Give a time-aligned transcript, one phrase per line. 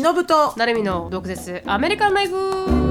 [0.00, 0.52] 忍と。
[0.56, 1.62] 成美の毒舌。
[1.66, 2.85] アメリカンライフ。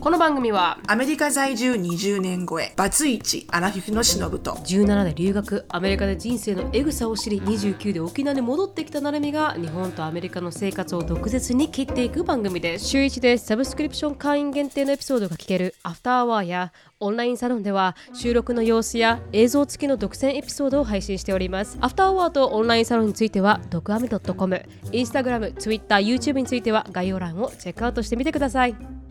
[0.00, 21.78] この番組はアメリカ在住20年超えバツイチアラフィフのしのぶと17で留学アメリカで人生のエグさを知り29で沖縄に戻ってきたなるみが日本とアメリカの生活を毒舌に切っていく番組です週1でサブスクリプション会員限定のエピソードが聞けるアフターアワーやオンラインサロンでは収録の様子や映像付きの独占エピソードを配信しております。
[21.80, 29.07] アフターアワーとオンラインサロンについては、ドクアメ .com、インスタグラム、ツイッター、YouTube については概要欄をチェックアウトしてみてください。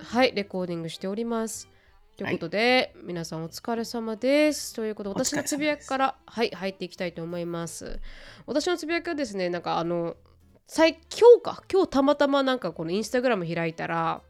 [0.00, 1.68] はい、レコーディングしております。
[2.16, 4.74] ということで、皆さんお疲れ様です。
[4.74, 8.00] ということで、私のつぶやきから、はい、入っていきたいと思います。
[8.46, 10.16] 私のつぶやきはですね、なんかあの、
[10.66, 14.22] 最今日か、今日たまたまなんかこのインスタグラム開いたら、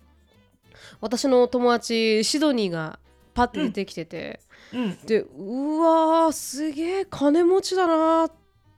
[1.01, 2.99] 私の友達シドニーが
[3.35, 4.41] パッて出てきてて、
[4.73, 8.33] うんでうわーすげえ金持ちだなーっ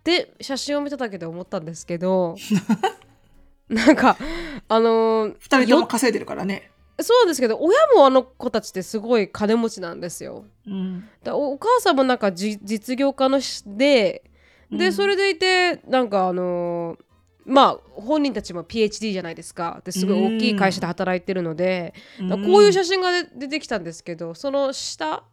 [0.05, 2.37] て写真を見ただけで思ったんですけど
[3.69, 4.17] なんか
[4.69, 6.71] あのー二人ともよ稼いでるからね
[7.03, 10.45] そうですけど親もあの子たちってすごい金持ちなんですよ。
[10.67, 11.09] うん。
[11.23, 14.25] だおお母さんもなんかじ実業家のしで
[14.71, 14.93] で、うん。
[14.93, 17.05] それでいてなんかあのー
[17.47, 19.81] まあ本人たちも PhD じゃないですか。
[19.83, 25.25] ですごい大きい会社で働いてるので、だからこういう写真が出出てきたんですけどその下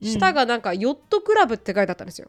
[0.00, 2.28] 下がなんかヨットクラブって書いてあったんですよ。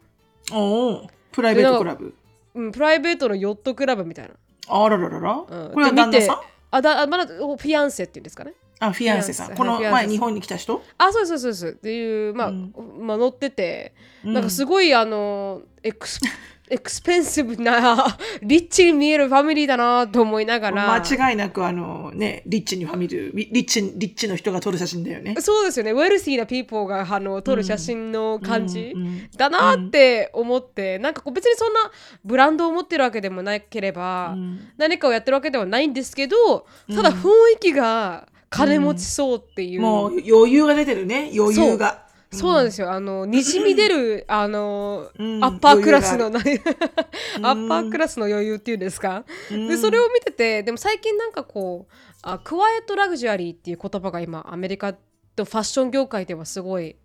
[0.52, 2.14] おおプライベートクラブ。
[2.56, 4.34] うん、プライベートのヨットクラブみたいな。
[4.68, 5.72] あらららら、うん。
[5.73, 6.38] これは旦那さん？
[6.72, 8.53] あだあまだおフィアンセっていうんですかね。
[8.80, 9.56] あフィアンセさん。
[9.56, 10.81] この前日本に来た人？
[10.98, 12.73] あそうそうそうそうっていうまあ、うん。
[13.00, 14.34] まあ乗ってて、うん。
[14.34, 16.20] なんかすごいあの ex
[16.68, 20.94] expensive な リッチに見えるファミリーだなと思いながら。
[20.96, 25.36] 間違いなくあのねリッチにファミリーリリッチリッチの人が撮る写真だよね。
[25.40, 25.92] そうですよね。
[25.92, 31.92] ウェルシーなピーポーがあの撮る写真の感じ、うんうんだなって思って、なんかこう別にそんな
[32.23, 34.59] ブランドを持ってるわけでもなければ、うん。
[34.78, 41.32] 何かをやってるわけではないんですけどただ雰囲気が金持ちそうっていう、もう余裕が出てるね。
[41.36, 42.06] 余裕が。
[42.32, 42.54] そう。
[42.54, 42.92] なんですよ。
[42.92, 45.44] あのにじみ出るあの、うん。
[45.44, 46.42] アッパークラスの何
[47.42, 49.68] アッパークラスの余裕っていうんですか、うん。
[49.68, 54.94] でそれを見ててでも最近なんかこうあクワイエットラグジュアリーっていう言葉が今アメリカ
[55.36, 56.96] とファッション業界ではすごい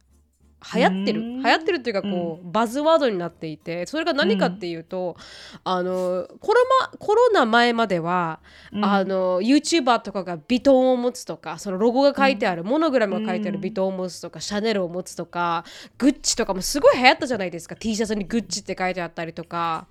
[0.75, 1.21] 流行ってる。
[1.21, 1.43] うん。
[1.43, 5.17] 流行ってるっていうかこう、バズワードになっていてそれが何かっていうと、
[5.65, 8.41] あのコロナコロナ前までは、
[8.73, 8.85] うん。
[8.85, 15.65] あの YouTuber とかがビトンを持つとかそのロゴが書いてある、モノグラムが書いてあるビトンを持つとか、シャネルを持つとか
[15.99, 17.77] グッチとかもすごい流行ったじゃないですか。
[17.77, 19.87] T シャツにグッチって書いてあったりとか。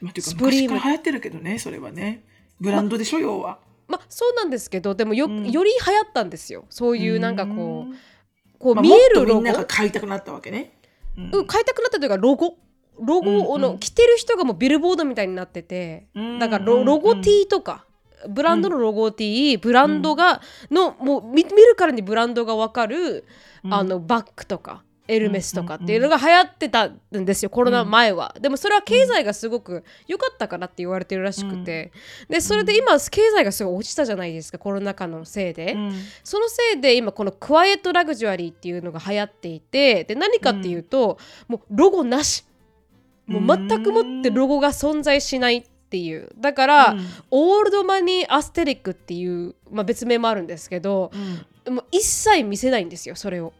[0.00, 0.74] まあ、スプリーム。
[0.74, 2.24] 昔から流行ってるけどねそれはね。
[2.60, 3.58] ブランドでしょ要は。
[3.88, 5.50] まあそうなんですけどでもよ,、ん。
[5.50, 6.64] より流行ったんですよ。
[6.70, 7.92] そういうなんかこうん。
[7.92, 7.96] う
[8.58, 10.78] こうまあ見えるロゴ、もっとみんなが買いたくなったわけね。
[11.16, 11.30] うん。
[11.32, 12.56] うん、買いたくなったというかロゴ？
[13.00, 13.74] ロゴをの、うん。
[13.74, 16.38] うん着てる人がもうビルボードみたいになってて、うん。
[16.38, 17.86] だからロロゴ T とか、
[18.28, 23.24] ブランドのロゴ T、ブランドがのもう見見るからにブランドがわかる、
[23.68, 31.92] あのバッグとかエルメスとかっていうのが流行ってたんですよコロナ前は、でもそれは経済がすごく良かったからって言われてるらしくて、
[32.28, 35.92] でそれで今経済がすごい落ちたじゃないですかコロナ禍のせいで、うん。
[36.22, 42.44] そのせいで今このクワイエットラグジュアリーっていうのが流行っていてで何かっていうと、もうロゴなし。
[43.26, 46.28] もう全くもってロゴが存在しないっていう。
[46.38, 47.06] だから、うん。
[47.30, 51.10] オールドマニーアステリックっていう、まあ、別名もあるんですけど、
[51.66, 53.54] もう一切見せないんですよそれを。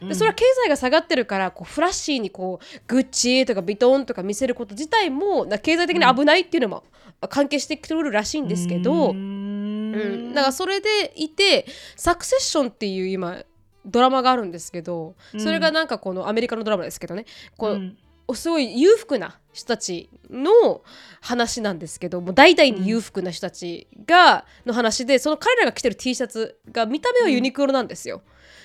[0.00, 6.84] でそれは経済が下がってるからこうフラッシーにこうグッチとかビトンとか見せること自体もな経済的に危ないっていうのも
[7.28, 10.30] 関係してくるらしいんですけど、ううん。
[10.30, 10.34] ん。
[10.34, 11.66] だからそれでいて
[11.96, 13.42] 「サクセッション」っていう今
[13.84, 17.24] ドラマがあるんですけどそれがなんかこのアメリカのドラマですけどね。
[17.56, 17.98] こう、うん
[18.34, 20.82] すごい裕福な人たちの
[21.20, 28.22] 話なんですけどもう代々に裕福な人たちがの話でその彼らが着てる T シャツが見た目はユニクロなんですよ。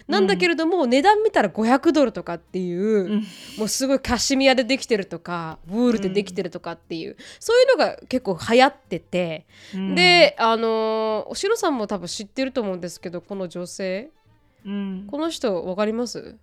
[0.07, 3.23] なんだけれども値段見たら500ドルとかっていう、ん。
[3.57, 9.95] もうすごいカシミヤでできてるとかウールでできてるとかっていう、そういうのが結構流行ってて、うん。
[9.95, 14.09] であのーおしろさんも多分知ってると思うんですけどこの女性。
[14.65, 15.07] うん。
[15.09, 16.35] この人わかります？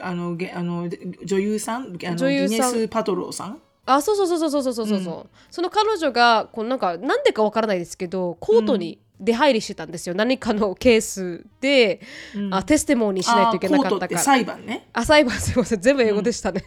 [0.00, 1.98] あのげあので女優さん？
[2.04, 2.72] あの女優さん。
[2.72, 3.60] ギネス・パトローさん？
[3.86, 12.00] あそうそうそうそうそうそうそうそう、その彼女がこうなんかなんでかわからないですけどコートに出入りしてたんですよ、何かのケースで、
[12.34, 12.54] うん。
[12.54, 15.80] あテステモニーしないといけなかあーコートってったから裁判ね、あ裁判すいません。
[15.80, 16.64] 全部英語でしたね、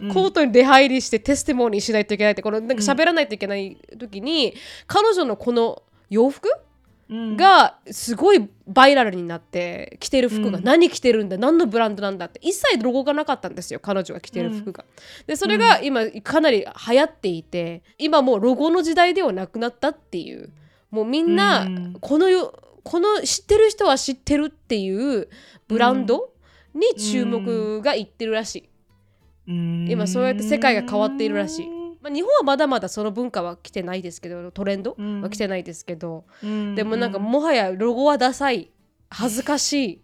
[0.00, 0.12] うん。
[0.12, 4.54] コートに出入りしてテステモニーしないといけないってこのなんか喋らないといけない時に、
[4.86, 6.71] 彼女のこの洋服うん
[7.36, 10.64] がすごいバイラルになって着てる服がうん。
[10.64, 13.80] 何着てるんだ、何のブランドなんだって一切ロゴがなかったんですよ。
[13.80, 14.84] 彼女が着てる服が。
[15.26, 20.50] でそれが今かなり流行っていて今もうロゴの時代ではなくなったっていう。
[20.90, 21.96] もうみんなうん。
[22.00, 25.28] このよこの知ってる人は知ってるっていう
[25.68, 26.32] ブランド
[26.74, 28.68] に注目がいってるらしい。
[29.46, 35.20] 今そうやって世界が変わっているらしいまあ、日本はまだまだその文化は来てないですけどトレンドうん。
[35.22, 36.74] は来てないですけど、うん。
[36.74, 38.70] でもなんかもはやロゴはダサい
[39.08, 40.02] 恥ずかしい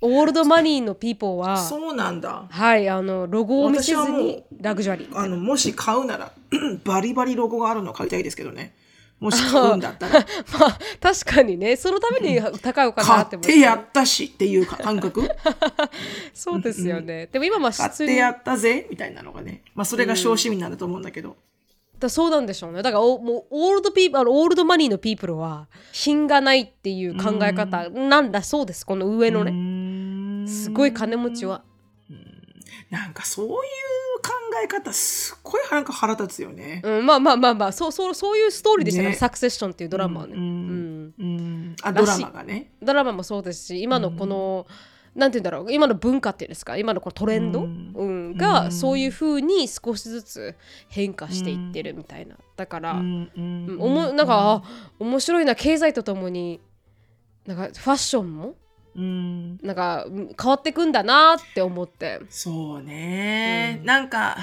[0.00, 2.46] オールドマニーのピーポーはそうなんだ。
[2.50, 5.18] はいあのロゴを見せずにラグジュアリー。
[5.18, 6.32] あのもし買うなら
[6.84, 8.74] バリバリロゴがあるの買いたいですけどね
[9.20, 10.20] もし買うんだったら。
[10.58, 11.76] まあ確かにね。
[11.76, 15.28] そのために高いお金買払ってますってやったしっていうか感覚？
[16.34, 21.36] そうですよね、でも今まあ買ってやったぜみたいなのがねまあそれが小市民なんだと思うんだけど、
[21.98, 22.82] だそうなんでしょうね。
[22.82, 28.84] だからおもうオールドピープあのオールドマニーのピープルは品がないっていう考え方なんだそうです。
[28.84, 31.62] この上のうねすごい金持ちは
[32.90, 33.52] なんかそういう
[34.22, 34.30] 考
[34.62, 36.80] え方すっごいなんか腹立つよね。
[36.84, 39.14] うん、まあまあまあまあそうそうそういうストーリーでしたねね。
[39.14, 42.72] サクセッションっていうドラマはね、うんうんうん、あドラマがね。
[42.82, 44.66] ドラマもそうですし今のこの、
[45.14, 46.76] なんて言うんだろう今の文化っていうんですか？
[46.76, 48.30] 今のこのトレンド、ううん。
[48.32, 48.36] ん。
[48.36, 50.56] がそういう風に少しずつ
[50.88, 52.36] 変化していってるみたいな。
[52.56, 53.76] だから、うんううん。
[53.76, 54.62] んおもなんか、あ
[54.98, 56.60] 面白いな経済とともに
[57.46, 58.54] なんかファッションも
[58.96, 62.20] うん、なんかうん変わってくんだなって思って。
[62.28, 63.86] そうね、うん。
[63.86, 64.36] なんか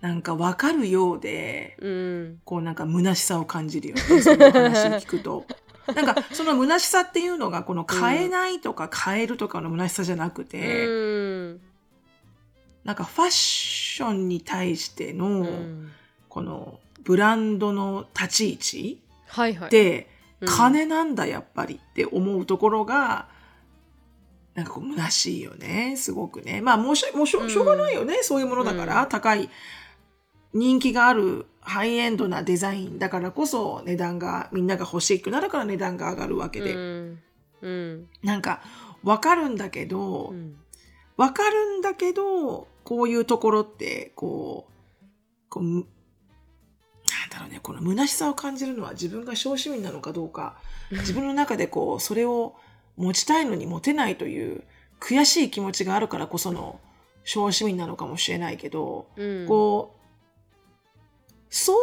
[0.00, 2.40] なんかわかるようでうん。
[2.44, 5.46] こうなんか虚しさを感じるよねその話を聞くと。
[5.94, 11.60] なんかその虚しさっていうのがこの買えないとか買えるとかの虚しさじゃなくて、うん。
[12.82, 15.92] なんかファッションに対しての、うん。
[16.28, 19.70] このブランドの立ち位置はいはい。
[19.70, 23.28] で、うん金なんだやっぱりって思うところが
[24.54, 26.60] なんかこう虚しいよねすごくね。
[26.60, 29.08] まあもうしょもうしょしょうがないよね、そういうものだから、うん。
[29.08, 29.48] 高い
[30.52, 37.22] 人気があるハイエンドなデザインだからこそ値段がみんなが欲しくなるから値段が上がるわけで、うん。
[37.62, 38.08] うん。
[38.22, 38.62] なんか
[39.02, 40.56] わかるんだけど、うん。
[41.16, 45.04] わかるんだけど、こういうところって、こう、
[45.48, 45.86] こう、む
[47.26, 50.56] なんだろうね、この虚しさを感じるのは自分が小市民なのかどうか、
[50.90, 52.54] 自分の中でこう、それを
[52.96, 54.64] 持ちたいのに持てないという
[55.00, 56.80] 悔しい気持ちがあるからこその
[57.24, 59.46] 小市民なのかもしれないけど、うん。
[59.48, 61.76] こう、そう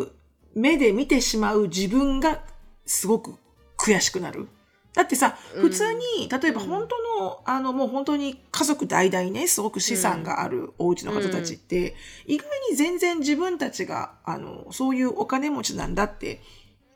[0.00, 0.10] いう
[0.54, 2.44] 目で見てしまう自分が
[2.86, 3.36] すごく
[3.76, 4.48] 悔しくなる。
[4.94, 11.96] だってさ、うん普通に、例えば本当の、あの、もう本当に家族代々ね、すごく資産があるお家の方たちって、
[12.26, 16.40] 意外に全然自分たちが、あの、そういうお金持ちなんだって、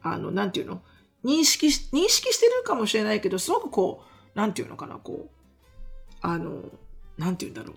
[0.01, 0.81] あの、なんていうの？
[1.25, 4.05] 認識し、認識してるかもしれないけど、すごくこ
[4.35, 5.31] う、なんていうのかな、こう、
[6.21, 6.63] あの、
[7.17, 7.77] なんていうんだろう。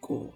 [0.00, 0.32] こ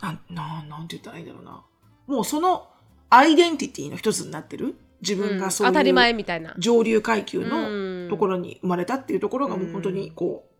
[0.00, 1.64] う、なん、なん、なんて言ったらいいんだろうな。
[2.08, 2.68] もうその
[3.08, 4.74] アイデンティティの一つになってる。
[5.06, 6.54] 自分がそういう、当たり前みたいな。
[6.58, 8.04] 上流階級うん。
[8.08, 10.56] のところに生まれたっていうところがもう本当にこう、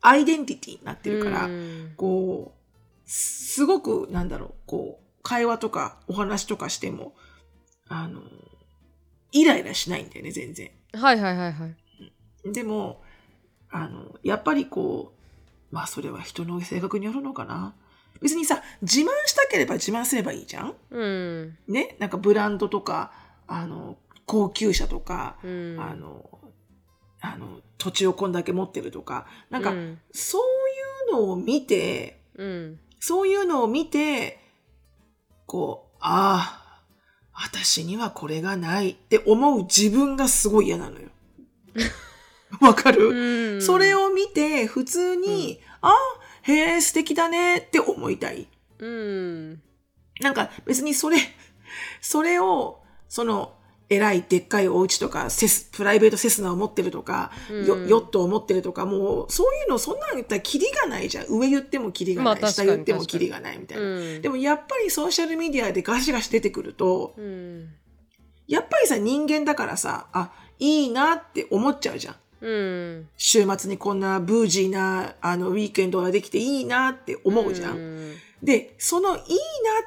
[0.00, 1.92] アイデンティティになってるから、うん。
[1.96, 2.62] こう、
[3.06, 7.14] すごく、なんだろう、こう、会話とかお話とかしても、
[7.88, 8.22] あの、
[9.32, 10.70] イライラしないんだよね、全然。
[10.92, 12.52] はいはいはいはい。
[12.52, 13.02] でも、
[13.70, 15.14] あの、やっぱりこ
[15.70, 17.74] う、まあそれは人の性格によるのかな。
[18.20, 20.74] 別にさ、自慢したければ自慢すればいいじゃん。
[20.90, 21.58] うん。
[21.66, 23.12] ねなんかブランドとか、
[23.52, 25.76] あの、高級車とか、うん。
[25.78, 26.38] あの、
[27.20, 29.98] あの、土地をこんだけ持ってるとか、なんか、うん。
[30.10, 30.42] そう
[31.10, 32.80] いうのを見て、うん。
[32.98, 34.38] そういうのを見て、
[35.46, 36.82] こう、ああ、
[37.34, 41.10] 私にはこれがないって思う自分がすごい嫌なのよ。
[42.60, 43.62] わかる、うん。
[43.62, 45.96] それを見て、普通に、ああ、
[46.42, 48.48] へえ、素敵だねって思いたい。
[48.78, 49.62] うん。
[50.20, 51.18] なんか別にそれ、
[52.00, 52.81] それを、
[53.12, 53.52] その、
[53.90, 57.30] 偉いでっかいお家とか、セス、プライベートセスナを持ってるとか、
[57.66, 61.26] ようんヨットを持ってるとか、もう、そういうの、そんなの言ったらキリがないじゃん。
[61.26, 62.40] 上言ってもキリがない。
[62.40, 63.84] まあ下言ってもキリがないみたいな。
[63.84, 67.68] うんでもやっぱりソーシャルメディアでガシガシ出てくると、うん
[68.48, 72.16] やっぱりさ、人間だからさ、あ、いいなって思っちゃうじゃん。
[72.40, 77.76] うん週末にこんなブージーな、あの、ウィークエンドができていいなって思うじゃん。
[77.76, 79.26] んで、そのいいな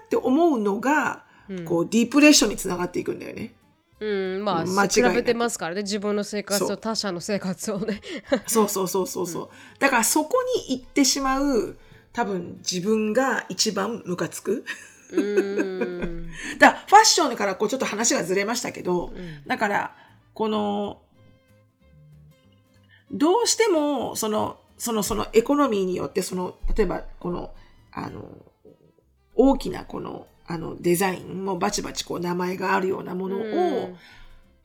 [0.06, 1.25] って思うのが、うん
[1.66, 3.54] こう、ディープレッションにつながっていくんだよね。
[4.00, 5.82] うんまあ間違い比べてますからね。
[5.84, 8.02] 自分の生活と他者の生活をね。
[8.46, 9.50] そうそうそうそうそう。
[9.80, 11.78] だからそこに行ってしまう、
[12.12, 14.66] 多分自分が一番ムカつく。
[15.12, 16.30] ううん。
[16.60, 19.44] だからファッションからこうちょっと話がずれましたけど、うん。
[19.48, 19.96] だから、
[20.34, 21.02] この、
[23.12, 27.54] どうしても、その、その、そのエコノミーによって、その、例えば、この、
[27.94, 28.26] あの、
[29.36, 33.96] 大きなこの、あの、デザインもバチバチこう名前があるようなものを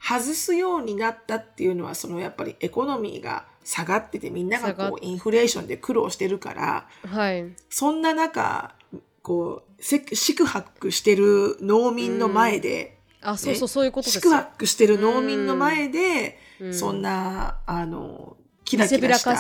[0.00, 7.52] 外すようになったっていうのは、そのやっぱりエコノミーが下がっててみんながこうインフレーションで苦労してるから、はい。
[7.68, 8.74] そんな中、
[9.22, 14.20] こう、せ宿泊してる農民の前で、あそうそうそういうことです。
[14.20, 16.74] 宿泊してる農民の前で、うん。
[16.74, 19.32] そんな、あの、キラキラした、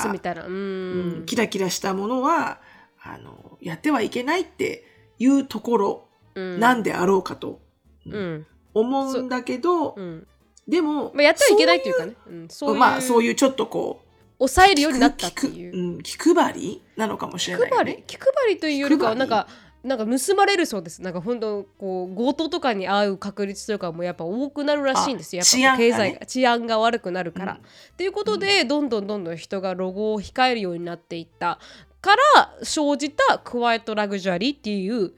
[0.46, 1.22] ううん。
[1.22, 2.60] んキラキラしたものは、
[3.02, 4.84] あの、やってはいけないって
[5.18, 7.60] いうところうんなんであろうかと。
[8.06, 8.46] うん。
[8.72, 10.00] 思うんだけど、う。
[10.02, 10.26] ん
[10.68, 12.14] でも、まあやってはいけないっていうかね。
[12.28, 14.06] うんそういうまあそういうちょっとこう、
[14.38, 16.02] 抑えるようになったっていう。
[16.02, 17.70] 気配りなのかもしれない、ね。
[17.70, 18.02] 気配り？
[18.06, 19.48] 気配りというよりかはなんか
[19.82, 21.02] なんか盗まれるそうです。
[21.02, 25.42] なんか本当こう強盗とかに遭う確率とかもやっぱ多くなるらしいんですよ。
[25.58, 27.52] やっぱ経済が治安が悪くなるから。
[27.54, 27.58] うん。
[27.58, 27.62] っ
[27.96, 31.58] ていうことで、どんどんどんどん人がロゴを控えるようになっていった
[32.00, 35.14] から生じたクワイトラグジュアリーっていう、うん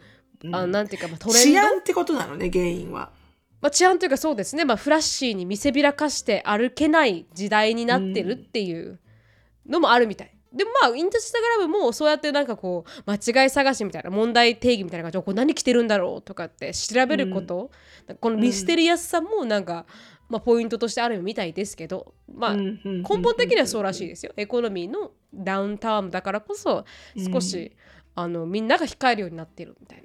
[0.50, 1.40] あなんていうか、まあ、トレンド？
[1.40, 3.10] 治安ってことなのね、原因は。
[3.60, 8.98] まあ、治安というかそうですね、まあ、フラッシーに見せびらかして歩けない時代になってるっていう
[9.68, 10.34] のもあるみたい。
[10.52, 17.70] でもまあインスタグラムもそうやってなんかこう間違い探しみたいな問題定義みたいな感じでこう何着てるんだろうとかって調べること、
[18.20, 19.86] このミステリアスさもなんか、
[20.28, 24.32] まあ、ポイントとしてあるみたいですけど、まあ、根根本的にはそうらしいですよ。
[24.36, 26.84] エコノミーのダウンタウンだからこそ
[27.32, 27.72] 少し、
[28.14, 30.04] あのみんなが控えるようになってるみたい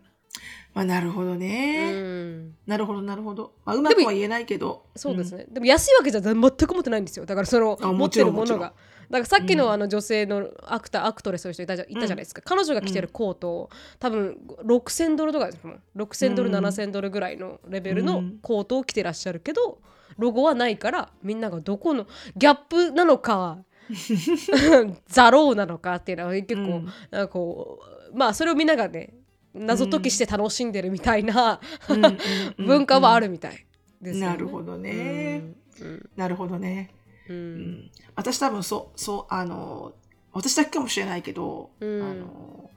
[0.74, 1.38] まあ、なるほどな。
[1.38, 1.92] ね。
[1.94, 2.56] うん。
[2.68, 3.54] なるほど、なるほど。
[3.66, 4.86] まあ、うまくは言えないけど。
[4.96, 7.26] そうですね、でも安いわけじゃ全く持ってないんですよ。
[7.26, 8.74] だからそのあ持ってるものが。
[9.10, 9.60] だからさっきうん。
[9.60, 13.70] のあの女性のアクター、アクトレスの人いたじゃいたじゃないですか、彼女が着てるコート、
[14.00, 15.82] 多分6000ドルとかですもん。
[15.96, 16.56] 6000ドル、うん。
[16.56, 18.40] 7000ドルぐらいのレベルのうん。
[18.42, 19.80] コートを着てらっしゃるけど
[20.18, 23.60] ロゴはないからみんながどこのギャップなのか
[25.08, 26.86] ザローなのかっていうのは結構、うん。
[27.12, 27.80] なんかこ
[28.14, 29.14] うまあそれをみんながね
[29.60, 31.60] 謎解きして楽しんでるみたいな、
[31.90, 32.66] うん。
[32.66, 33.66] 文化はあるみたい
[34.02, 34.32] ですよね。
[34.32, 35.54] なるほどね。
[35.82, 36.10] うん。
[36.16, 36.92] なるほどね。
[37.30, 37.56] ううん。
[37.60, 39.94] ん、私多分そう、そう、あの、
[40.34, 42.02] 私だけかもしれないけど、うん。
[42.02, 42.70] あの、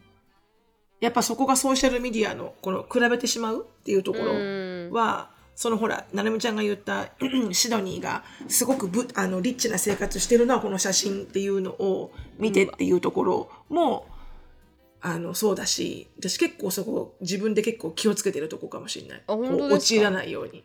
[1.01, 4.91] やっぱそこがソーシャルメディアの、この、比べてしまうっていうところうん。
[4.93, 7.11] は、そのほら、なるみちゃんが言った
[7.53, 14.07] シドニーがすごくぶあのリッチな生活してるのはこの写真っていうのを見てっていうところも、
[15.03, 19.23] あの、そうだし、私結構そこ自分で結構気をつけてるとこかもしれない。
[19.27, 20.63] あ本当陥らないように。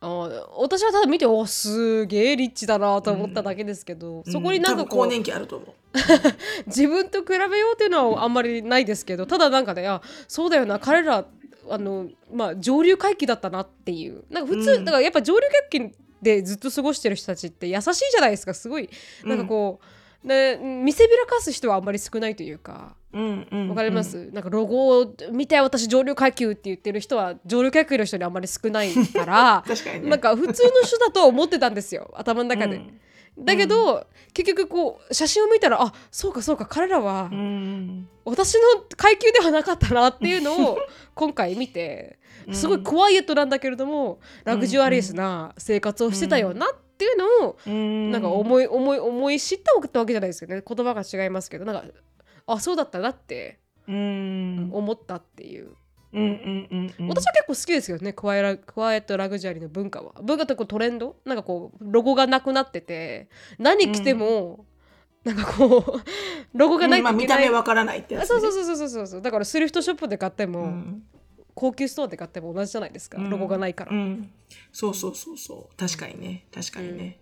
[0.00, 5.74] あ私はただ見ておすげえリッチだなと思っただけですけど、そこになんかこう、更年期あると思う。
[6.66, 11.24] 自分と比べようっていうのはあんまりないですけどただなんかねあそうだよな彼ら
[11.70, 18.90] あのまあ上流階級だったなっていうなんか普通、うんだからやっぱ上流階級でずっと過ごしてる人たちって優しいじゃないですかすごい
[19.24, 19.84] なんかこう、
[20.24, 22.96] ね、見せびらかす人はあんまり少ないというか。
[23.12, 23.68] うんうん。
[23.68, 29.64] わかります、なんかロゴを見て私上流階級って言ってる人は上流階級の人にあんまり少ないから。
[29.68, 30.10] 確かにね。
[30.10, 32.12] なんか普通の人だと思ってたんですよ。
[32.14, 33.00] 頭の中で、うん
[33.38, 38.08] だけど、結局こう写真を見たらあそうかそうか彼らはうん。
[38.24, 38.60] 私の
[38.96, 40.78] 階級ではなかったなっていうのを
[41.14, 42.18] 今回見て
[42.52, 46.68] すごいクワイエットなんだけれども、ラグジュアリースな生活をしてたよなっ
[46.98, 48.10] ていうのを、うん。
[48.10, 50.62] なんか思い思い思い知ったわけじゃないですけどね。
[50.66, 51.84] 言葉が違いますけどなんか
[52.46, 54.70] あそうだったなってうん。
[54.72, 55.74] 思ったっていう、
[56.12, 57.08] うんうんうんうん。
[57.08, 58.12] 私は結構好きですよね。
[58.12, 60.12] クワイラクワイエットラグジュアリーの文化は。
[60.22, 61.16] 文化とこうトレンド？
[61.24, 63.28] なんかこうロゴがなくなってて。
[63.58, 64.66] 何着ても、
[65.24, 66.02] なんかこう
[66.58, 68.36] ロゴがないまあ見といけない、た目わからないってやつね。
[68.36, 69.22] あそうそうそうそうそうそう。
[69.22, 71.02] だからスリフトショップで買っても、うん。
[71.54, 74.30] 高級ストアで買っても同じじゃないですか、ロゴがないから、っうん。
[74.72, 75.76] そうそうそうそう。
[75.76, 76.46] 確かにね。
[76.54, 77.18] 確かにね。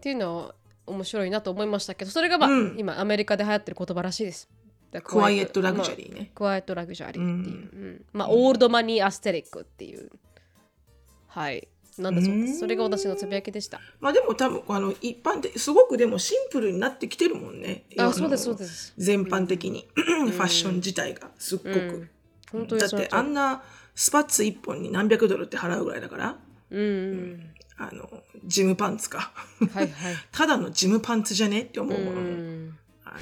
[0.00, 0.54] ていうのは
[0.86, 2.76] 面白いなと思いましたけどそれがまあ、うん。
[2.78, 4.48] 今アメリカで流行ってる言葉らしいです
[5.02, 6.30] クワイエットラグジュアリーね。
[6.34, 8.04] クワイエットラグジュアリーっていう、うん。
[8.12, 10.10] まあオールドマニーアステリックっていう。
[11.28, 11.68] はい。
[11.98, 12.58] なんだそうです。
[12.58, 13.80] それが私のつぶやきでした。
[14.00, 17.84] まあでも多分あの一般ですごくでもシンプルになってきてるもんね。
[17.96, 18.92] のあそうですそうです。
[18.98, 19.88] 全般的に。
[19.94, 22.08] ファッション自体がすっごく。
[22.52, 23.62] 本当にだってあんな
[23.94, 26.36] スパッツ1本に何百ドルって払うぐらいだから。
[26.70, 26.80] うん。
[26.80, 27.50] うん。
[27.78, 28.08] あの
[28.44, 29.32] ジムパンツか。
[29.72, 30.14] はいはい。
[30.32, 32.78] ただのジムパンツじゃねって思ううもののん。
[33.04, 33.18] あの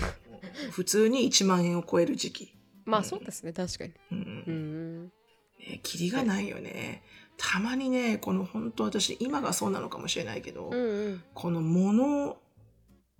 [0.70, 2.54] 普通に1万円を超える時期。
[2.84, 3.52] まあそうですね。
[3.52, 3.92] 確かに。
[4.12, 4.18] うん。
[4.46, 7.02] うんね、キリがないよね。
[7.36, 11.22] たまにね、この本当私、今がそうなのかもしれないけど、うんうん。
[11.34, 12.36] この物、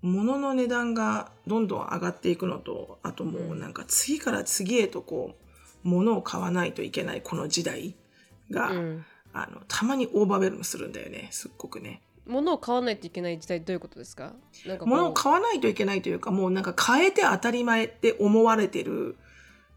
[0.02, 5.34] 物の値段がどんどん上がっていくのと、あともうなんか次から次へとこ
[5.84, 7.94] う、物を買わないといけないこの時代
[8.50, 9.04] が、うん。
[9.36, 11.28] あのたまにオーバーウェルムするんだよね。
[11.32, 12.02] すっごくね。
[12.26, 14.32] 物を買わないといけない時代どういうことですか？
[14.66, 19.16] なんか物を買わないといけないというかもうなんか変えて当たり前って思われてる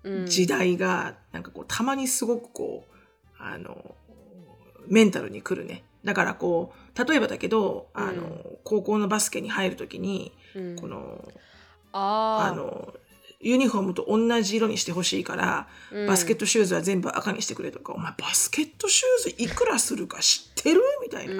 [0.03, 0.25] うん。
[0.27, 2.93] 時代が、なんかこうたまにすごくこう
[3.39, 3.95] あの
[4.87, 5.83] メンタルにくるね。
[6.05, 8.57] だからこう例えばだけどあの、うん。
[8.63, 10.75] 高校のバスケに入るときにうん。
[10.77, 11.27] この
[11.91, 12.93] あの
[13.39, 16.07] ユニフォームと同じ色にしてほしいから、うん。
[16.07, 20.81] バスケットシューズは全部赤にしてくれとか、お前バスケットシューズいくらするか知ってる？
[21.03, 21.35] みたいな。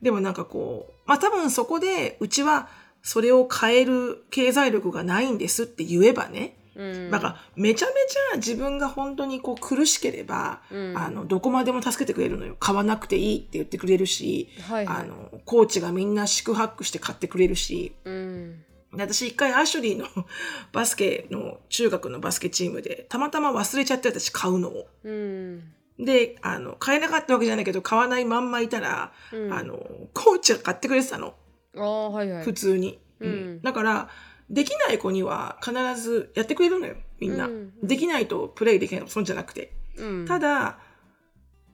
[0.00, 2.68] うんでもなんかこう、まあ多分そこで、うちは
[3.02, 7.10] それを変える経済力がないんですって言えばね、うん。
[7.10, 10.98] だからめちゃめちゃ自分が本当にこう苦しければ、うん。
[10.98, 12.56] あの、どこまでも助けてくれるのよ。
[12.60, 14.96] 買わなくていいって言ってくれるし、はいはい。
[14.98, 18.64] あの、コーチがみんな宿泊して買ってくれるし、うん。
[18.94, 20.06] で私一回アシュリーの
[20.72, 24.86] バスケの中学のバスケチームでたまたま忘れちゃって私買うのを。
[25.04, 29.78] うんで、あの、買えなかったわけじゃないけど、買わないまんまいたら、うんあの、
[30.12, 31.34] コーチが買ってくれてたの。
[31.76, 32.98] ああはいはい普通に。
[33.20, 34.08] うんだから、
[34.50, 37.46] できない子には必ずやってくれるのよ、みんな。
[37.46, 39.72] うんできないとプレイできないとか、そんじゃなくて。
[39.96, 40.78] うんただ、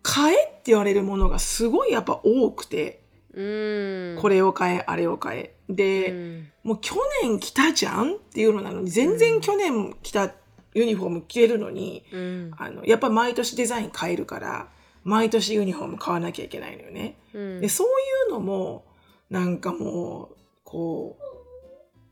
[0.02, 3.02] 買えって言われるものがすごいやっぱ多くて、
[3.35, 5.57] うんこれを買え、あれを買え。
[5.69, 10.33] で、うんもう去年着たじゃんっていうのなのに、全然去年着た
[10.75, 14.69] ユニフォーム着れるのに、うんあの、やっぱ毎年デザイン変えるから、
[15.05, 17.19] 毎年ユニフォーム買わなきゃいけないのよね。
[17.35, 17.91] うんで、そうい
[18.31, 18.85] うのも、
[19.31, 21.19] なんかもう、こ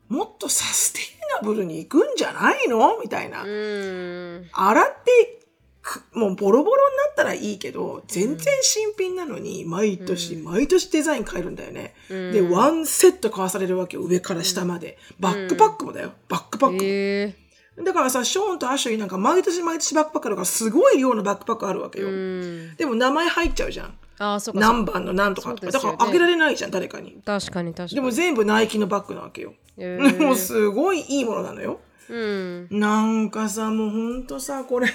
[0.09, 1.03] う、もっとサステイ
[1.41, 2.99] ナブルに行くんじゃないの？
[3.01, 3.43] みたいな。
[3.43, 5.39] うん洗って
[5.81, 11.95] く、もうボロボロになったらいいけど、全然新品なのに、毎年、毎年デザイン変えるんだよね。
[12.09, 14.03] うんで、ワンセット買わされるわけよ。
[14.03, 14.97] 上から下まで。
[15.19, 16.11] バックパックもだよ。
[16.27, 16.83] バックパック。
[16.83, 17.35] え
[17.77, 22.09] だからさ、ショーンとアシュリーなんか毎年毎年バックパックあるから、すごい量のバックパックあるわけーよ。
[22.09, 23.97] うんでも名前入っちゃうじゃん。
[24.19, 25.65] ああそうか何番の何とかとか。
[25.65, 27.21] ねだからあげられないじゃん、誰かに。
[27.25, 29.53] 確かに確かにでも全部ナイキのバッグなわけよ。
[29.77, 31.79] えもうーすごいいいものなのよ。
[32.09, 34.89] うんなんかさ、もうほんとさ、これ、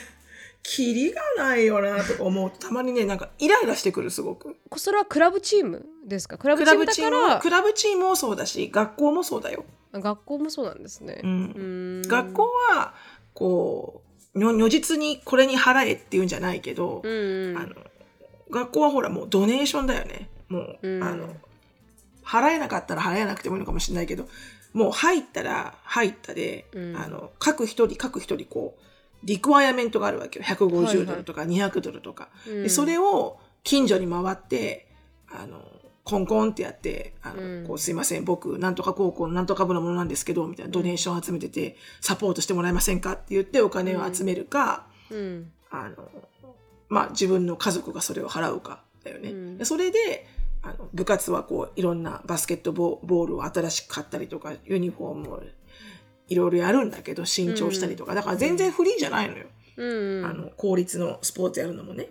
[0.62, 4.56] キリがないよなとか思うと、たまにね、なんかイライラしてくる、すごく。
[4.76, 6.36] それはクラブチームですか？
[6.36, 9.64] クラブクチームだからクラブチームもそうだし、学校もそうだよ。
[9.92, 11.20] 学校もそうなんですね。
[11.22, 11.30] うん。
[11.30, 11.32] う
[12.06, 12.08] ん。
[12.08, 12.94] 学校は、
[13.34, 14.02] こ
[14.34, 17.74] う、如如実にこれに払えっていうんじゃないけど、うんあの、
[18.50, 20.28] 学校はほらもうドネーションだよね。
[20.48, 21.02] もう、うん。
[21.02, 21.34] あの、
[22.24, 24.28] 払えなかったら払えなくてもいいのかもしれないけど、
[24.72, 26.96] もう入ったら入ったで、うん。
[26.96, 28.82] あの、各一人各一人こう、
[29.24, 30.44] リクワイアメントがあるわけよ。
[30.44, 32.28] 150ドルとか200ドルとか。
[32.46, 32.62] うん。
[32.64, 34.86] でそれを近所に回って、
[35.28, 35.60] あの、
[36.06, 37.66] コンコンってやって、あの、うん。
[37.66, 45.50] こうすいません、僕、なんとか高校のなんとか部のものなんですけど、みたいなドネーション集めてて、サポートしてもらえませんかって言ってお金を集めるか、うん。
[45.68, 46.08] あの、
[46.88, 49.30] まあ、自分の家族がそれを払うかだよね。
[49.30, 49.58] うん。
[49.58, 50.28] でそれで、
[50.62, 55.42] あの、部活はこう、いろんなバスケットボボールを新しく買ったりとか、ユニフォームを
[56.28, 58.14] いろいろやるんだけど、新調したりとか。
[58.14, 59.46] だから全然フリーじゃないのよ。
[59.76, 60.24] うん。
[60.24, 62.10] あの、公立のスポーツやるのもね。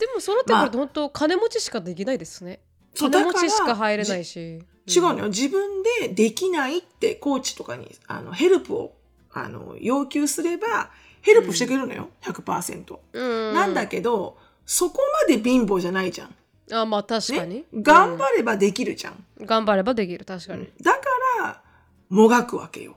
[0.00, 2.60] うんでもそのってくると本当金持ちしかできないですね。
[2.94, 4.60] そう金持ちしか入れないし。
[4.88, 5.28] 違うのよ。
[5.28, 8.94] 自分でできないってコーチとかに、あの、ヘルプを、
[9.32, 12.08] あの、要求すれば、ヘルプしてくれるのよ。
[12.22, 12.98] 100%。
[13.12, 13.54] うん。
[13.54, 16.34] なんだけど、そこまで貧乏じゃないじゃん。
[16.70, 19.24] あまあ確かに、ね、頑張ればできるじゃん。
[19.38, 19.46] うん。
[19.46, 20.24] 頑張ればできる。
[20.24, 21.00] 確かに、だか
[21.42, 21.62] ら、
[22.08, 22.96] もがくわけよ。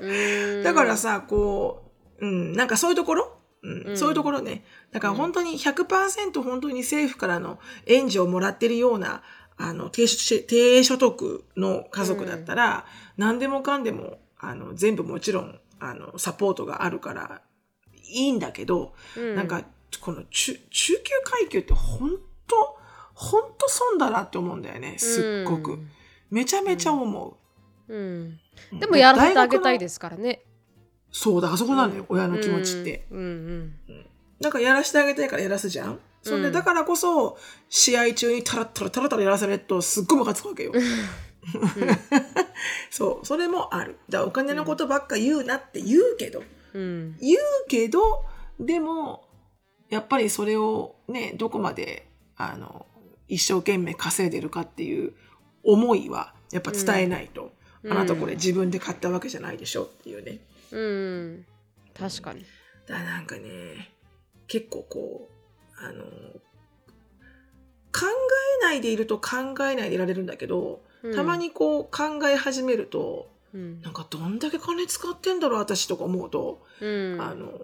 [0.00, 0.62] うん。
[0.64, 4.64] だからさ、こう、うん、なんかそういうところ、うんうんそういうところね。
[4.90, 9.22] だから本当に100%本当に政府からの援助をもらってるような、
[9.56, 17.42] あの、低所低所得の家族だったら、何でもかんでも、あの、全部もちろん、あの、サポートがあるから、
[17.92, 19.62] いいんだけど、うんなんか、
[20.00, 22.10] この中、中級階級って本
[22.46, 22.78] 当
[23.12, 24.96] 本当損だなって思うんだよね。
[24.98, 25.78] すっごく。
[26.30, 27.34] めちゃめちゃ思う。
[27.92, 28.00] うん
[28.72, 30.42] うんでもやらせてあげたいすですからね
[31.10, 33.06] そうだ、あそこなのよ、親の気持ちって。
[33.10, 34.06] うんうん
[34.40, 37.36] なんかやらせてあげたいからやらすじゃんそんで、うんだからこそ、
[37.68, 40.72] 試合中にタラッタラタラタラやらされると、すっごいムカつくわけよ。
[42.90, 43.96] そう、それもある。
[44.08, 46.42] だお金のことばっか言うなって言うけど、
[46.74, 48.24] うん言うけど、
[48.58, 49.24] でも、
[49.88, 52.86] やっぱりそれをね、どこまで、あの、
[53.28, 55.12] 一生懸命稼いでるかっていう
[55.62, 60.40] 思いは、やっぱ伝えないと、うんあなたこれ自分で買ったわけじゃないでしょっていうね。
[60.72, 61.46] うん。
[61.98, 62.44] 確かに。
[62.86, 63.92] だからなんかね、
[64.46, 66.04] 結構こう、あの、
[67.92, 68.06] 考
[68.60, 71.14] えないでいると考えないでいられるんだけど、うん。
[71.14, 73.80] たまにこう考え始めると、うん。
[73.82, 77.20] なんかどんだけ金使ってんだろう私とか思うと、うん。
[77.20, 77.60] あの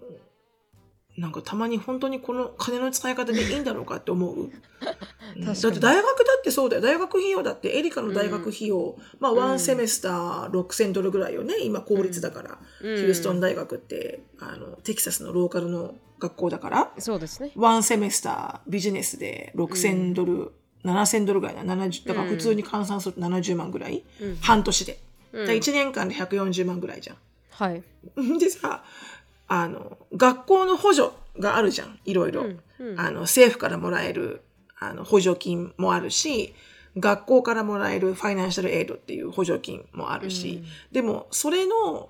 [1.18, 4.50] なんかたまに本当にこの金の使い方でいいんだろうかって思う。
[5.36, 5.44] うん。
[5.44, 6.82] だって大学だってそうだよ。
[6.82, 11.54] 大学費用だってエリカの大学費用、まあワンセメスター6000ドルぐらいよね。
[11.62, 12.96] 今公立だから、うん。
[12.96, 16.92] ヒューストン大学ってあのテキサスのローカルの学校だから。
[16.98, 17.50] そうですね。
[17.56, 20.52] ワンセメスタービジネスで6000ドル、
[20.84, 21.74] 7000ドルぐらいな。
[21.74, 24.36] 70だから普通に換算すると70万ぐらい、うん。
[24.42, 24.98] 半年で、
[25.32, 25.40] うん。
[25.40, 27.16] だから1年間で140万ぐらいじゃん。
[27.50, 27.82] はい。
[28.38, 28.84] でさ
[29.48, 31.98] あの学校の補助があるじゃん。
[32.04, 33.00] いろいろ、うんうん。
[33.00, 34.42] あの政府からもらえる
[34.78, 36.54] あの補助金もあるし
[36.98, 42.08] 学校からもらえるファイナンシャルエイドっていう補助金もあるし、でもそれの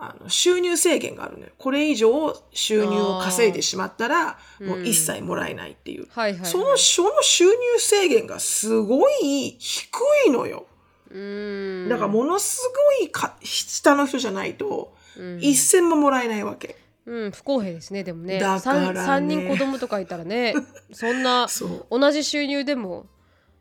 [0.00, 1.52] あの収入制限があるのよ。
[1.58, 6.50] これ以上収入を稼いでしまったらーもう一切もらえないっていう、はいはいはい。
[6.50, 9.88] そのその収入制限がすごい低
[10.26, 10.66] いのよ。
[11.10, 11.88] うん。
[11.88, 14.97] だからものすごいか下の人じゃないとうん
[15.40, 16.76] 一銭ももらえないわけ。
[17.06, 18.38] うん、不公平ですねでもね。
[18.38, 19.00] だからね。
[19.00, 20.54] 3, 人子供とかいたらね
[20.92, 21.86] そんなそう。
[21.90, 23.06] 同じ収入でも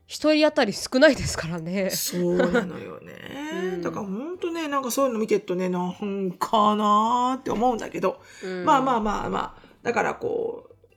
[0.08, 1.90] 一人当たり少ないですからね。
[1.90, 3.14] そうなのよね。
[3.54, 3.82] うん。
[3.82, 8.66] だから本当ね、なんかそういうの見てるとね、なんかなーって思うんだけど、うん。
[8.66, 10.88] まあまあまあまあ、だからこう、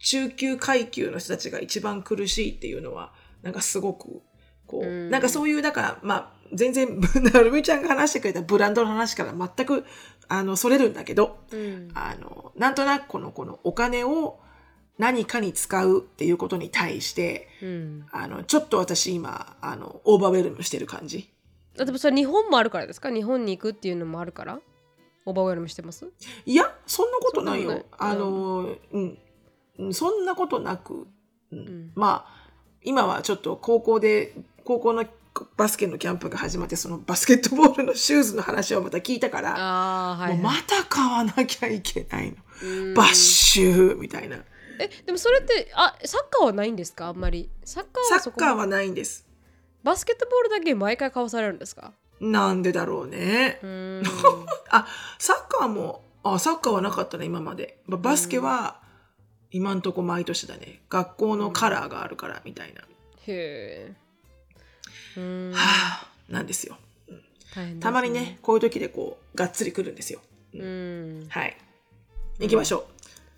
[0.00, 4.22] 中級階級の人たちが一番苦しいっていうのは、なんかすごく、
[4.66, 5.10] こう、うん。
[5.10, 7.00] なんかそういう、だからまあ、全然、
[7.32, 9.84] なるみちゃんが話してくれたブランドの話から全く、
[10.28, 11.88] あの、それるんだけど、うん。
[11.94, 14.38] あの、なんとなくこの、このお金を
[14.98, 21.30] 何かに使うっていうことに対して、うん、あの、ちょっと私今、あの、オーバーウェルムしてる感じ。
[21.80, 23.12] あでもそれ日本もあるからですか？
[23.12, 24.58] 日本に行くっていうのもあるから？
[25.24, 26.10] オーバーウェルムしてます？
[26.44, 27.70] いや、そんなことないよ。
[27.70, 29.18] なあの、うん、
[29.78, 31.06] うん、そんなことなく、
[31.52, 31.58] うん。
[31.58, 31.92] ん。
[31.94, 32.50] まあ、
[32.82, 34.34] 今はちょっと高校で、
[34.64, 35.04] 高校の
[35.56, 42.36] バスケのキャンプが始まって、そのバスケットボールのシューズの話をまた聞いたから、はい、もうまた買わなきゃいけないの。
[42.62, 44.36] うんバッシューみたいな。
[44.80, 47.08] えでもそれってあサッカーはないんですか？
[47.08, 49.26] あんまりサッカーサはそこッカーはないんです。
[49.84, 51.92] バスケットボールだけ毎回買わされるんですか？
[52.20, 53.60] なんでだろうね
[54.70, 54.86] あ、
[55.20, 57.80] サッカーも、あ、サッカーはなかったね、今まで。
[57.86, 58.80] ババスケは、
[59.52, 60.82] 今んとこ毎年だね。
[60.90, 62.80] 学校のカラーがあるから、みたいな。
[62.80, 62.86] へ
[63.28, 63.94] え
[65.54, 66.76] はあ、なんですよ。
[67.54, 70.20] 大変ですたまにね、こういう時でこう、がっつり来るんですよ。
[70.54, 71.56] うんはい。
[72.40, 72.88] 行きましょ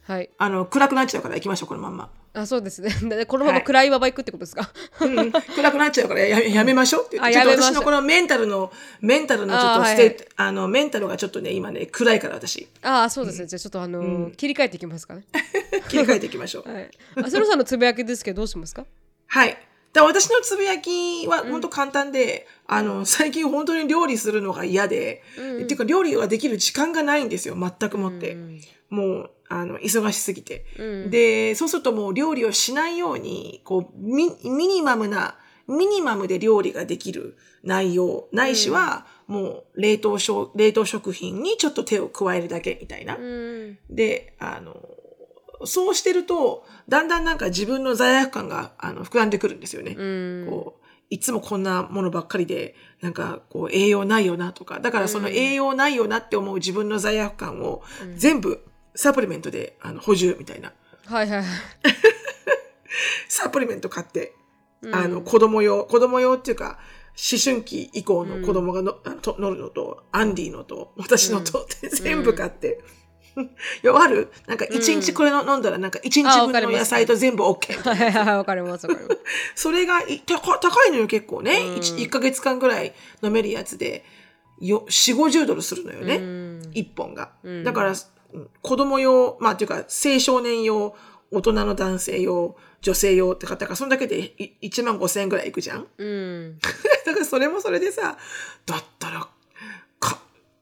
[0.08, 0.12] う。
[0.12, 2.10] はいあの、暗くなっちゃうから行きましょう、このまんま。
[2.32, 7.18] あそうですね でこのまま暗いまま行くってことですか、うんうん暗くなっちゃうからややめましょうって。
[7.18, 12.68] ちょっと私のこのメンタルの、メンタルのちょっあはいと state、あの、メンタルがちょっとね、今ね、暗いから私。
[12.82, 15.24] ああそうですね、じゃあちょっとあのーうん切り替えていきますかね
[15.90, 16.70] 切り替えていきましょう。
[16.72, 18.86] はいあセロさんのつぶやきですけどどうしますか？
[19.26, 19.58] はい。
[19.92, 28.34] で私のつぶやきは本当簡単で、あの、最近本当に料理するのが嫌で、うんっていうか料理ができる時間がないんですよ、全くもって。
[28.34, 30.66] うんもう、あの、忙しすぎて。
[30.76, 35.36] うんで、そうするともう料理をしないように、こう、ミミニマムな、
[35.68, 43.16] ミニマムで料理ができる内容、ないしは、もう冷凍食、冷凍食品にちょっと手を加えるだけみたいな。
[43.16, 44.76] うんで、あの、
[45.64, 49.94] そうしてると、だんだんなんか自分の罪悪感が、あの、膨らんでくるんですよね。
[49.96, 50.46] うん。
[50.48, 57.82] こう、いつもこんなものばっかりで、なんか、こう、栄養ないよなとか、だからその栄養ないよなって思う自分の罪悪感を
[58.16, 60.72] 全部サプリメントであの補充みたいな。
[61.06, 61.38] はいはい。
[61.38, 61.46] は い
[63.28, 64.34] サプリメント買って、
[64.82, 64.94] うん。
[64.94, 66.78] あの、子供用、子供用っていうか、
[67.10, 72.80] 思春期以降の子供がの、あのと乗るのと、アンディのと、私のと全部買って。
[73.82, 74.32] よ、ある？
[74.46, 77.72] なんか一日これの飲んだらなんか一日分の野菜と全部 OK。
[77.88, 79.20] はいはいはいわかりますわかります。
[79.54, 81.60] それがい高高いのよ結構ね。
[81.60, 81.74] うん。
[81.76, 84.04] 1, ヶ月間ぐらい飲めるやつで、
[84.60, 86.16] よ、4、50ドルするのよね。
[86.16, 86.70] うん。
[86.74, 87.32] 一本が。
[87.42, 87.64] うん。
[87.64, 87.96] だから、うん
[88.62, 90.94] 子供用、まあっていうか、青少年用、
[91.32, 95.86] 大人の男性用、女性用って方が、そんだけでい1万5千円ぐらいいくじゃん。
[95.98, 96.58] うん。
[97.04, 98.16] だからそれもそれでさ、
[98.66, 99.30] だったら、か、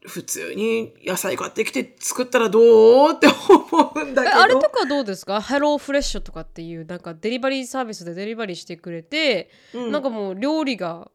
[0.08, 4.36] 普通に野菜買ってきて作ったらどうって思うんだけど。
[4.36, 5.40] えあれとかどうですか？
[5.40, 11.10] ハローフレッシュとかっていうなんかデリバリーサービスでデリバリーしてくれて、うんなんかもう料理が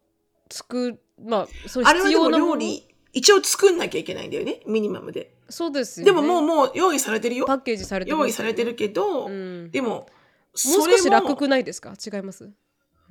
[0.50, 5.34] つくまあそう必要な料理、一応作んなきゃいけないんだよね、ミニマムで。
[5.50, 7.56] そうですよ、ね、でももう、もう用意されてるよパ。
[7.56, 10.08] ッケージされてます用意されてるけど、うんでも、も
[10.54, 11.94] うそれ少し楽くないですか？
[11.94, 12.50] 違います？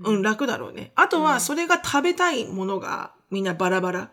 [0.00, 0.92] うん、楽だろうね。
[0.96, 4.10] あとは、それが食べたいものがみんなバラバラ。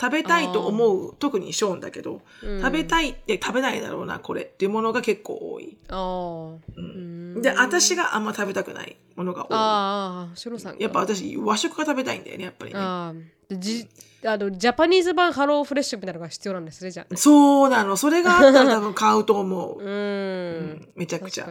[0.00, 2.60] 食べたいと思う特にショーンだけど、うん。
[2.60, 5.94] 食べたいって食べないだろうなこれっていうものが結構多い、う
[6.76, 7.34] うん。
[7.36, 7.42] ん。
[7.42, 9.48] で私があんま食べたくないものが多い。
[9.52, 10.82] ああシロさんが。
[10.82, 12.80] やっぱ私和食が食べたいんだよねやっぱりね。
[12.80, 13.58] あー。
[13.58, 13.86] じ
[14.26, 17.16] あのジャパニーズ版ハローフレッシュみたいなのが必要なんですねじゃあ。
[17.16, 17.96] そうなの。
[17.96, 19.90] それがあったら多分買うと思う、う うん。
[20.70, 21.48] んめちゃくちゃ。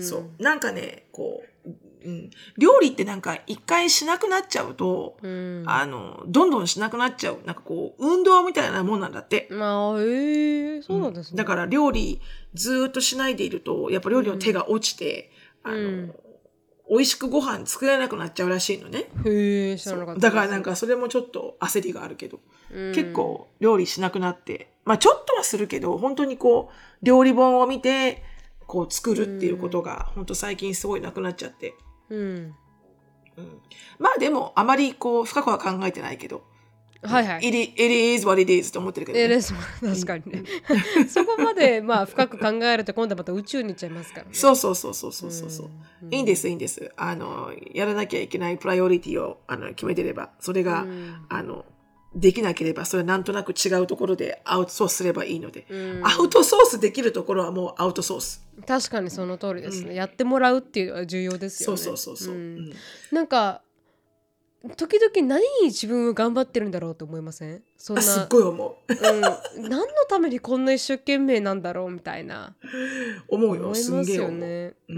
[0.00, 0.42] そう。
[0.42, 1.48] なんかねこう、
[2.04, 5.64] うん、料理ってなんか一回しなくなっちゃうと、うん。
[5.66, 7.38] あのどんどんしなくなっちゃう。
[7.44, 9.48] なんかこう運動みたいなもんなんだって。
[9.50, 12.20] まあええそうなんですね、だから料理
[12.52, 15.30] ずーっとしないでいるとやっぱ料理の手が落ちて、
[15.62, 16.14] あのうん
[16.90, 19.06] 美味しくご飯作れなくなっちゃうらしいのね。
[19.24, 22.40] へえ知らなかっただからなんかそれもちょっと焦りがあるけど、
[22.70, 22.94] うん。
[22.94, 24.74] 結構料理しなくなって。
[24.84, 28.22] まあちょっとはするけど本当にこう料理本を見て
[28.66, 31.74] こう作るっていうことが本当最近すごいなくなっちゃって、
[32.10, 32.54] うん。
[33.36, 33.60] うん、
[33.98, 36.44] まあでもあまりこう深くは考えてないけど、
[37.04, 37.46] はいはい。
[37.46, 39.40] It, it is what it is と思ってるけど、ね。
[39.80, 40.44] 確かにね。
[41.08, 44.30] そこまでまあ深く考えると今度はまた宇宙に行っちゃいますからね。
[44.32, 45.70] そうそうそうそうそうそうそう、
[46.02, 46.14] うん。
[46.14, 46.92] いいんですいいんです。
[46.96, 51.26] あのやらなきゃいけないプライオリティをあの決めてればそれが、うん。
[51.28, 51.64] あの
[52.14, 56.06] できなければそれはなんとなく違うところでアウトソースすればいいので、うん。
[56.06, 61.76] アウトソースできるところはもうアウトソース、確かにその通りですね、やってもらうっていうのは重要ですよね。
[61.76, 62.38] そうそうそうそう、ん。
[62.38, 62.72] うん。
[63.10, 63.62] なんか
[64.76, 67.62] 時々何に自分は頑張ってるんだろうと思いません？
[67.76, 68.00] そんな。
[68.00, 68.92] あすっごい思う。
[68.92, 72.54] うん、何のためにこんな一生懸命なんだろうみたいな。
[73.28, 73.62] 思うよ。
[73.62, 74.74] 思いますよね。
[74.88, 74.92] う。
[74.92, 74.96] うん。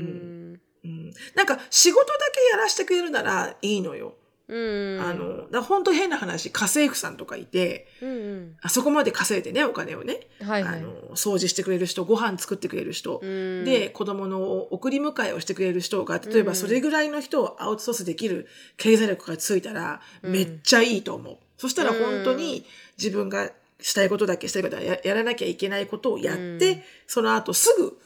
[0.53, 0.61] ん。
[0.85, 4.15] うん、なんか仕事だけやらせてくれるならいいのよ、
[4.49, 5.01] うん。
[5.01, 10.79] あのだ本当変な話家政婦さんとかいてうんあそこまで稼いでねお金をね、うんはいはい。
[10.79, 13.65] あの掃除してくれる人ご飯作ってくれる人、うん。
[13.65, 20.33] で子供の送り迎えをしてくれる人が例えばそれぐらいの人をアウトソースできる経済力がついたらうん。
[20.33, 22.65] めっちゃいいと思う、そしたら本当に
[22.99, 26.83] 自分がしたいことだけしたいことはややらなきゃいけないことをやって、うん。
[27.07, 27.99] その後すぐ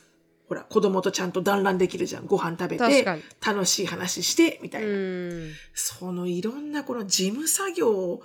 [0.50, 2.26] ほら子供とちゃんと団らんできるじゃん。
[2.26, 5.52] ご飯食べて楽しい話してみたいな、うん。
[5.74, 8.20] そのいろんなこの事務作業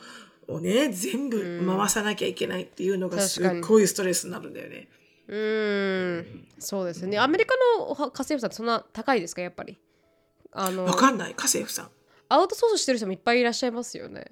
[0.47, 4.87] をね全部回さなきゃいけないっていうのがすっごいストレスになるんだよね。
[5.27, 6.47] うん。
[6.57, 7.19] そうですね。
[7.19, 9.43] アメリカの家政婦さんってそんな高いですか？
[9.43, 9.77] やっぱり。
[10.51, 11.35] あのわかんない。
[11.35, 11.89] 家政婦さん。
[12.29, 14.25] アウトソースしてる人もいっぱいいらっしゃいますよね。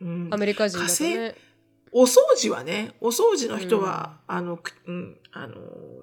[0.00, 0.28] うん。
[0.30, 1.34] アメリカ人だと家ね
[1.92, 5.54] お掃除はね、お掃除の人は、あの、くうん、あの、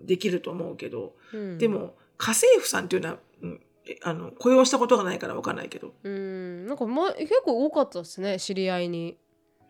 [0.06, 1.58] できると思うけど、うん。
[1.58, 5.94] でも、家政婦さんっていうのは、うん、えあの、雇用したことがないからわかんないけど。
[6.04, 6.68] うん。
[6.68, 9.18] なんか、ま、結構多かったですね知り合いに、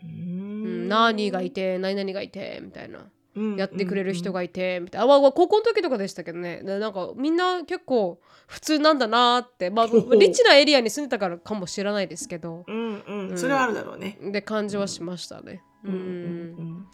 [0.04, 3.10] ううん、んナーニーがいて何々がいてみたいな。
[3.36, 6.62] うんやってくれる人がいてみたいな、あ高校の時とかでしたけどね。
[6.64, 9.70] でなんかみんな結構普通なんだなーって。
[9.70, 12.66] まあリッチなエリアに住んでたからかもしれないですけど。
[12.68, 14.18] うんうん、うんそれはあるだろうね。
[14.22, 15.94] で感じはしましたね、うん。
[15.94, 16.88] うん。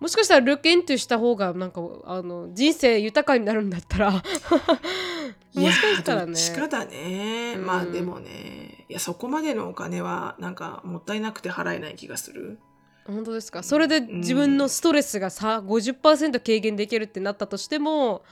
[0.00, 1.70] もしかしたらルックインとした方がなん。
[1.70, 3.70] かあの人生豊かになるん。
[3.70, 7.54] だったら、もしかしたらどねっちかだね。
[7.56, 7.66] うん。
[7.66, 10.54] まあでもね、いや、そこまでのお金は、なん。
[10.54, 12.58] か、もったいなくて払えない気がする。
[13.06, 18.22] 本当ですかそれで自分のストレスがさ50%軽減できるってなったとしても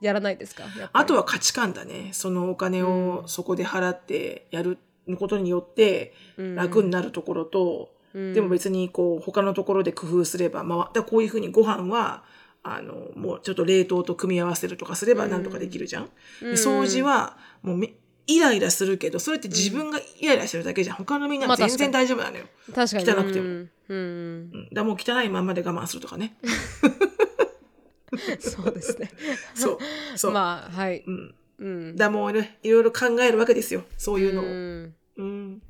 [0.00, 2.10] やらないですかあとは価値観だね。
[2.12, 4.78] そのお金をそこで払ってやる
[5.18, 6.14] ことによって
[6.56, 7.97] 楽になるところと、うん。
[8.14, 12.24] でも別にこう他のところで工夫すれば、まあ、こういうふうにご飯は
[12.62, 16.10] あのもうちょっと冷凍と組み合わせるとかすればなんとかできるじゃん。
[16.54, 17.92] 掃除はもうめ
[18.26, 20.96] イライラするけどそれって自分がイライラしてるだけじゃん。
[20.96, 22.44] 他のみんな全然大丈夫なのよ。
[22.74, 23.10] 確かに。
[23.10, 23.46] 汚くても。
[23.46, 23.70] うん。
[23.88, 23.98] うん。
[23.98, 26.36] うん、だもう汚いまんまで我慢するとかね。
[28.38, 29.10] そうですね。
[29.54, 29.78] そう。
[30.16, 30.32] そう。
[30.32, 31.04] まあはい。
[31.06, 31.96] うん、うん。
[31.96, 33.84] だもうねいろいろ考えるわけですよ。
[33.96, 34.44] そういうのを。
[34.44, 34.94] ん。
[35.16, 35.62] うん。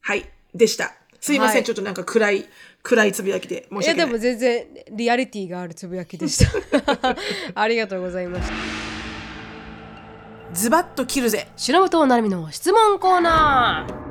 [0.00, 0.99] はい、でした。
[1.20, 2.46] すいません、はい、ちょっとなんか暗い
[2.82, 3.96] 暗いつぶやきで申し訳ない。
[3.96, 7.16] いやでも全然リアリティがあるつぶやきでした。
[7.54, 8.54] ありがとうございました
[10.52, 11.48] ズバッと切るぜ。
[11.56, 14.10] 白本なるみの質問コーナー。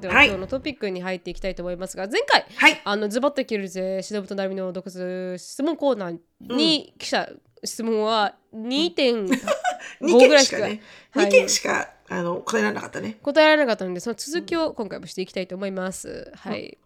[0.00, 9.26] では、今日のトピックに入っていきたいと思いますが前回、はい、あのズバッと切るぜ白本なるみの独自質問コーナーに記者、うん質問は2点。
[10.00, 13.18] 2件しかね、はい、2件しかあの答えられなかったね。
[13.22, 16.78] 答えられなかったのでその続きを今回もしていきたいと思います、はい、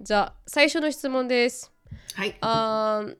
[0.00, 1.72] じゃあ最初の質問です。
[2.14, 2.36] はい。
[2.40, 3.16] あー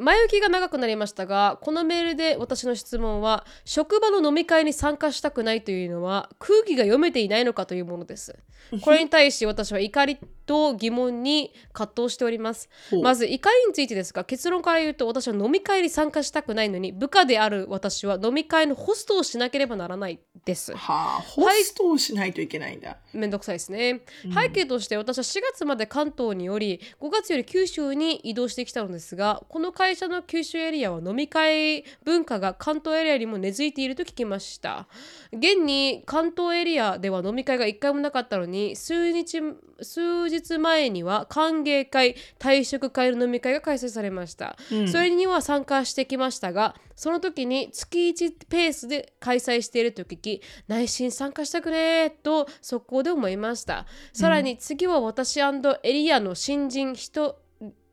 [0.00, 8.38] 前置きが長くなりましたがこのメールで私の質問は職場の飲み会に参加したくないというのは空気が読めていないのかというものです。
[8.82, 12.68] これに対し私は怒りと疑問に葛藤しております。
[13.02, 20.74] まず怒りについてですが結論から言うと私は飲み会に参加したくないのに部下である私は飲み会のホストをしなければならないです。
[20.74, 22.96] はあ、ホストをしないといけないんだ。
[23.12, 24.00] めんどくさいですね、
[24.34, 34.86] 背景として私は4月まで関東により5月より九州に移動してきたのですがこの会社の九州エリアは飲み会文化が関東エリアにも根付いていると聞きました。
[35.32, 39.40] 現に関東エリアでは飲み会が1回もなかったのに数日
[39.82, 44.56] 数日前には歓迎会退職会の飲み会が開催されました、
[44.90, 53.86] それには参加してきましたがその時に月1ペースで開催していると聞き内心参加したくねーと速攻で思いました。
[54.12, 57.39] さらに次は私エリアの新人人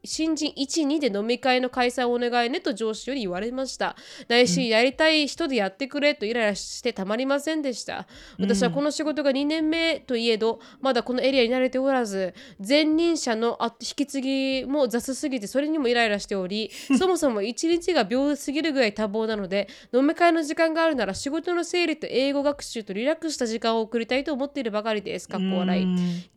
[0.08, 3.96] 新人12で飲み会の開催をお願いねと上司より言われました。
[4.28, 8.08] 内心やりたい人でやってくれとイライラしてたまりませんでした。
[8.40, 12.34] 私はこの仕事が2年目といえどまだこのエリアに慣れておらず
[12.66, 25.28] 前任者のあ引き継ぎも雑すぎてそれにもイライラしており そもそも1日が秒すぎるぐらい多忙なので飲み会の時間があるなら仕事の整理と英語学習とリラックスした時間を送りたいと思っているばかりです。
[25.28, 25.88] かっこ笑い。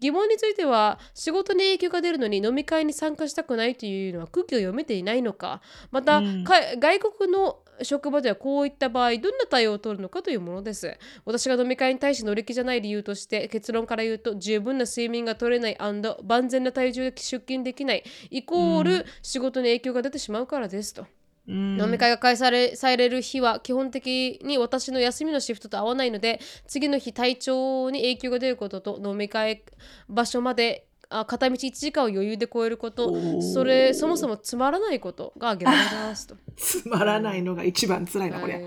[0.01, 5.61] 疑問については仕事に影響が出るのに飲み会に参加したくないというのは空気を読めていないのか。
[5.91, 10.99] また、か外国の職場ではこういった場合どんな対応を取るのかというものです。
[11.25, 15.79] 私が飲み会に対して乗り気じゃない理由として結論から言うと十分な睡眠が取れない
[16.23, 21.07] 万全な体重で出勤できないイコール仕事に影響が出てしまうからですと。
[21.49, 29.65] 飲み会が開催されされる日は基本的に私の休みのシフトと合わないので次の日体調に影響が出ることと飲み会
[30.09, 33.43] 場所まであ片道1時間を余裕で超えること。
[33.43, 36.37] それそもそもつまらないことが挙げられますと。
[36.57, 38.55] つまらないのが一番辛いな、これ。
[38.55, 38.65] はい。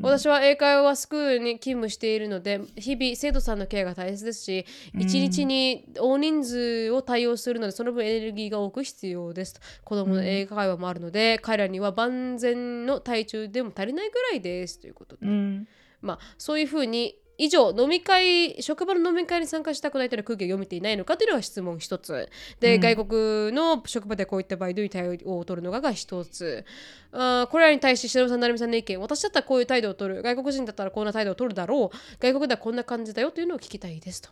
[0.00, 4.66] 私は英会話スクールに勤務しているので日々生徒さんのケアが大切ですし、
[4.98, 15.68] 一日に大人数を対応するのでその分エネルギーが多く必要です子供の英会話もあるので、彼らには万全の体重でも足りないぐらいですということで、うん。
[16.00, 22.28] まあそういうふうに以上飲み会職場の飲み会に参加したくないという空気を読めていないのかというのが質問一つ。
[22.60, 26.64] で、外国の職場でこういった場合どういう対応を取るのかが一つ。
[27.12, 30.22] あーこれらに対して忍さん成美さんの意見私だったらこういう態度を取る。
[30.22, 31.96] 外国人だったらこんな態度を取るだろう。
[32.20, 34.30] 外国ではこんな感じだよというのを聞きたいですと。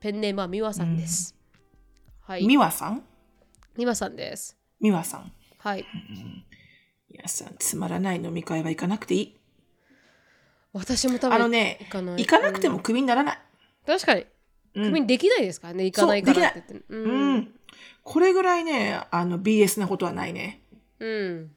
[0.00, 1.36] ペンネームは美和さんです、
[2.22, 2.46] はい。
[2.46, 3.02] 美和さん？
[3.76, 4.58] 美和さんです。
[4.80, 5.32] 美和さん。
[5.58, 5.86] はい。
[7.08, 9.36] 皆さん、つまらない飲み会は行かなくていい。
[10.72, 13.38] 私も多分あのね行かない行かなくてもクビにならない。
[13.86, 14.26] 確かに
[14.74, 17.54] うんクビにできないですからね行かないからって言ってううんん。
[18.04, 20.60] これぐらいね、あの、BS なことはないね。
[20.98, 21.50] うん。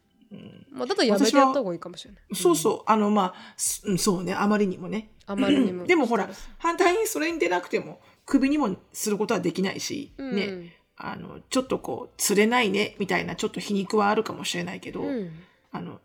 [0.71, 2.35] まあ、だったらやめてやった方がいいかもしれない。
[2.35, 2.83] そうそう。
[2.85, 4.33] あの、まあ、すうんそうね。
[4.33, 5.09] あまりにもね。
[5.25, 5.85] あまりにも。
[5.85, 10.75] でもほら、反対にそれに出なくても、クビにもすることはできないし、うんね。
[10.97, 15.31] あの、ちょっとこう、釣れないね、みたいな、ちょっと皮肉はあるかもしれないけど、うん。
[15.71, 15.99] あの、うん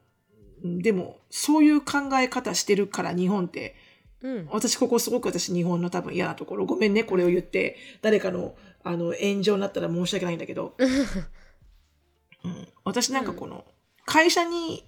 [0.63, 3.77] でも、そういう考え方してるから日本って、
[4.23, 4.49] うん。
[4.51, 10.75] 私ここすごく私日本の多分嫌なところ、ごめんね、これを言って、誰かの、あの、炎上になったら申し訳ないんだけど、
[12.45, 13.65] うん、私なんかこの、
[14.05, 14.85] 会社に、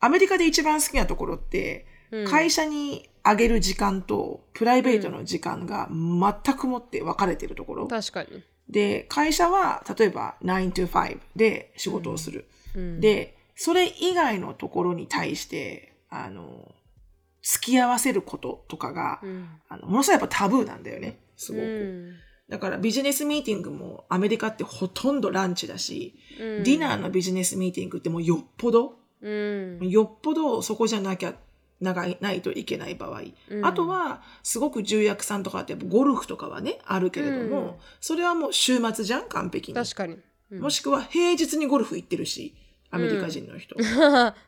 [0.00, 1.92] アメリカで一番好きなところって、うん
[2.26, 7.88] 会社にあげる時間とプライベートの時間が全くもって分かれてるところ。
[7.88, 8.44] 確かに。
[8.68, 12.48] で、会社は例えば9 to 5で仕事をする。
[12.74, 13.00] うん。
[13.00, 16.72] で、それ以外のところに対して、あの、
[17.42, 19.48] 付き合わせることとかが、うん。
[19.68, 21.18] あのものすごいやっぱタブーなんだよね。
[21.36, 21.64] すごく。
[21.64, 22.14] うん。
[22.48, 29.88] だからビジネスミーティングもアメリカってほとんどランチだし、うんディナーのビジネスミーティングってもうよっぽど、うん。
[29.88, 31.34] よっぽどそこじゃなきゃ、
[31.80, 40.14] 長いないといけない場合、うんあとはすごく重役さんとかってゴルフとかはねあるけれども、うんそれはもう週末じゃん完璧に確かに。
[40.52, 42.54] うんもしくは平日にゴルフ行ってるし
[42.92, 43.74] アメリカ人の人、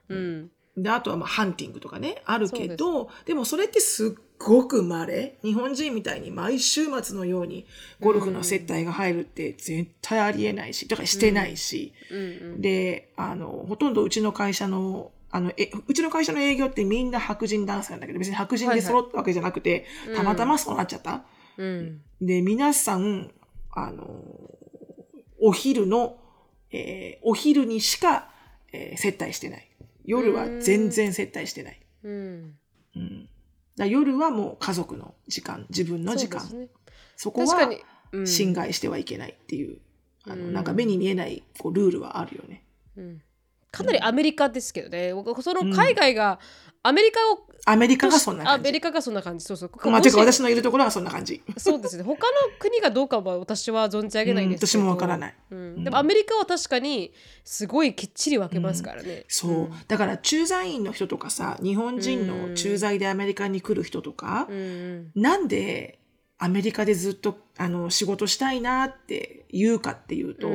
[0.09, 0.51] うん。
[0.77, 5.39] であとはまあハンティングとかねあるけどでもそれってすっごく稀。
[5.43, 7.67] 日本人みたいに毎週末のように
[8.01, 12.61] ゴルフの接待が入るって絶対ありえないしとかしてないし、うん。
[12.61, 21.25] であのほとんどうちの会社のあのえうちの会社の営業ってみんな白人男性なんだけど別に白人で揃ったわけじゃなくて、たまたまそうなっちゃった。
[21.57, 22.03] うん。
[22.21, 23.31] で皆さん
[23.73, 24.05] あの
[25.41, 26.19] お昼の、
[26.71, 28.29] えーお昼にしか、
[28.75, 29.69] えー接待してない
[30.05, 31.81] 夜は全然接待してない。
[32.03, 32.55] うん。
[32.97, 33.29] うん、
[33.77, 36.69] だ夜はもう家族の時間自分の時間そ,、ね
[37.33, 37.71] こは。
[38.27, 39.79] 侵害してはいけないっていう、
[40.25, 42.65] あのうんなんか目に見えないこうルールはあるよね。
[42.97, 43.23] うん
[43.75, 45.11] かなりアメリカですけどね、
[45.43, 46.39] その海外が
[46.83, 48.65] アメリカをアメリカがそんなア感じ。
[48.65, 49.45] メリカがそんな感じ。
[49.47, 49.71] そうそう。
[49.91, 51.43] まあ、か私のいるところはそんな感じ。
[51.57, 52.03] そうですね。
[52.03, 54.89] 他の国がどうかは私は存じ上げないですけど、うん。
[54.89, 55.35] 私もわからない。
[55.51, 55.85] うん。
[55.85, 59.71] でもアメリカは確かにすごいきっちり分けますからね、そう。
[59.89, 64.47] だから駐在員の人とかさ、日本人の駐在でアメリカに来る人とか、
[65.15, 66.01] なんで
[66.37, 70.51] アメリカでずっとあの仕事したいなって言うかっていうと、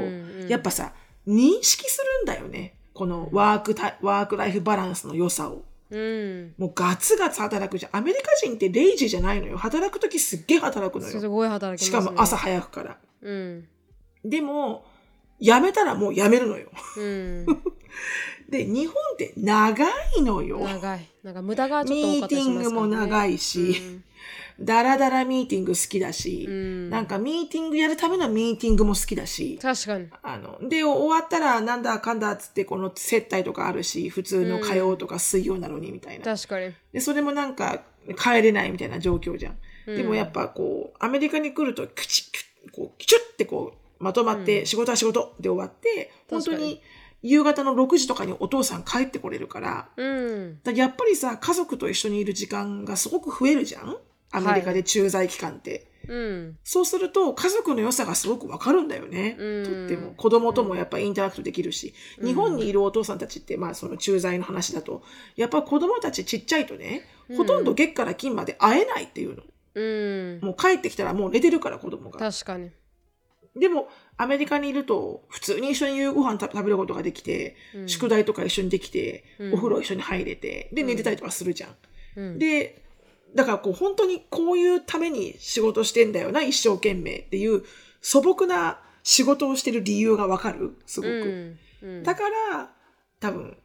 [0.48, 0.94] やっぱさ、
[1.28, 2.76] 認識するんだよね。
[3.00, 5.64] このワークタイワークライフバランスの良さを。
[5.90, 7.96] うんもうガツガツ働くじゃん。
[7.96, 9.58] アメリカ人ってレイジーじゃないのよ。
[9.58, 11.18] 働くときすっげえ働くのよ。
[11.18, 12.98] すごい働きね、かも朝早くから。
[13.22, 13.68] うん
[14.26, 14.84] でも、
[15.40, 16.70] 辞めたらもう辞めるのよ。
[16.98, 17.46] うん
[18.52, 19.88] で、日本って長
[20.18, 20.60] いのよ。
[20.60, 24.02] 長いなんか無駄がちょっと多ミーテかったりしィングも長いし、
[24.60, 26.90] だらだらミーティング好きだし、うん。
[26.90, 30.08] なんかミーティングやるためのミーティングも好きだし、確かに。
[30.22, 36.26] あの、で、終わったらなんだかんだっつってこの接待とかあるし、普通の火曜とか水曜なのにみたいな。
[36.26, 36.74] 確かに。
[36.92, 37.84] で、それもなんか
[38.18, 39.58] 帰れないみたいな状況じゃん。
[39.86, 46.82] でもやっぱこう、アメリカに来ると、クチッ、こう、キチュッてこう、まとまって、仕事は仕事で終わって、本当にに
[47.22, 50.60] 夕方の6時とかにお父さん帰ってこれるから、うん。
[50.64, 53.98] だからやっぱりさ、家族と一緒にいる時間がすごく増えるじゃん
[54.32, 55.88] アメリカで駐在期間って。
[56.08, 56.58] うん。
[56.64, 59.36] そうすると、家族の良さがすごくわかるんだよね。
[59.40, 59.64] うん。
[59.64, 60.14] とっても。
[60.16, 65.04] 子供ともやっぱインタラクトできるし、日本にいるお父さんたちって、まあその駐在の話だと、
[65.36, 67.04] やっぱ子供たちちっちゃいとね、
[67.38, 69.44] ほとんど月から金まで会えないっていうの。
[69.76, 70.40] うん。
[70.42, 72.20] もう帰ってきたらもう寝てるから子供が。
[72.20, 72.72] 確かに。
[73.56, 77.56] でも、アメリカにいると、普通に一緒に夕ご飯食べることができて、
[77.88, 81.76] 宿題とか一緒にできて、お風呂一緒に入れて、で、寝てたりとかするじゃん。
[82.16, 82.40] うん。
[82.40, 82.89] で、
[83.36, 87.64] だからこう本当にこういうために仕事してんだよな、一生懸命っていう
[88.02, 91.10] 素朴な仕事をしてる理由がわかる、すごく。
[91.10, 92.04] うんうん。
[92.04, 92.72] だから、
[93.20, 93.58] 多分、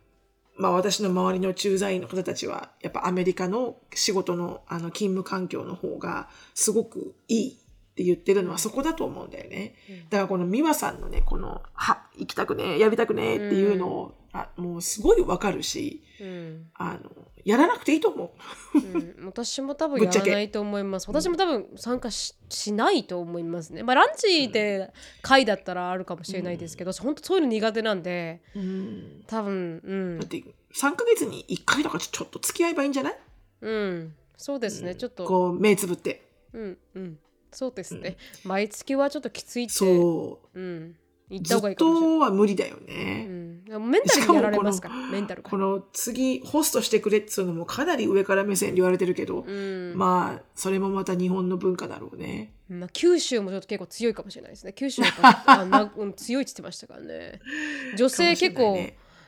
[0.57, 7.59] まあ私の周りの駐在員の方たちは、やっぱアメリカの仕事のあの勤務環境の方がすごくいい
[7.95, 9.77] って言ってるのはそこだと思うんだよね。
[10.11, 16.67] だからこの美和さんのね、この、は、行きたくねえ、やりたくねえっていうのを、あもうすごいわかるし、うん。
[16.75, 17.09] あの、
[17.45, 18.35] やらなくていいと思
[18.75, 18.79] う。
[18.79, 20.31] うん、私も多分ぶっちゃけ。
[20.31, 21.07] やらないと思います。
[21.07, 23.85] 私も多分参加ししないと思いますね。
[23.85, 24.93] まあランチで
[25.23, 29.23] 会だったらあるかもしれないですけど、本当そういうの苦手なんで、うん。
[29.29, 30.19] 多分、うん。
[30.19, 30.43] だっ、て
[30.75, 33.19] 3ヶ月に1回とかちょっと付き合えばいいんじゃない？
[33.61, 36.27] うん、そうですね、ちょっと、こう目つぶって。
[36.53, 37.19] うん、うん、
[37.55, 38.17] そうですね。
[38.45, 40.97] 毎月はちょっときついって、そううん、
[41.31, 42.19] 言ったずっ方がいいかもしれない。
[42.19, 45.57] とは無理だようね、ん、でもメンタルにやられますから、メンタルがこ。
[45.57, 54.73] の次ホストしてくれっていうのもかなり上から目線で言われてるけど、うんまあそれもまた日本の文化だろうねまあ、九州もちょっと結構強いかもしれないですね。
[54.73, 57.41] 九州は強いって言ってましたからね。
[57.97, 58.79] 女性結構、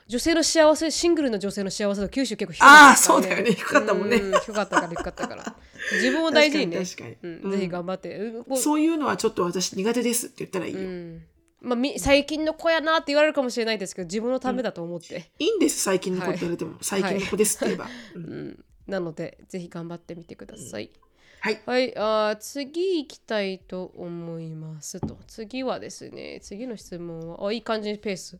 [0.07, 3.51] 女性の幸せ、シングルの女性の幸せと九州結構低ああかったからそうだよね。
[3.51, 4.17] 低かったもんね。
[4.17, 5.55] う低かったから低かったから。
[5.93, 6.83] 自分を大事にね。
[6.85, 8.17] 確かにうん、ぜひ頑張って。
[8.17, 11.23] うんそういうのはちょっと私苦手ですって言ったらいいよ、うん。
[11.61, 18.23] まあ、み最近の子やなって言われるかもしれないですけど自分のためだと思って、いいんです最近の子って言われても、最近の子ですって言えば、うん。
[18.23, 18.65] うん。
[18.87, 20.89] なのでぜひ頑張ってみてください。
[21.41, 21.61] はい。
[21.65, 25.17] はい、あー次行きたいと思いますと。
[25.27, 28.39] 次はですね、次の質問は、あいい感じにペース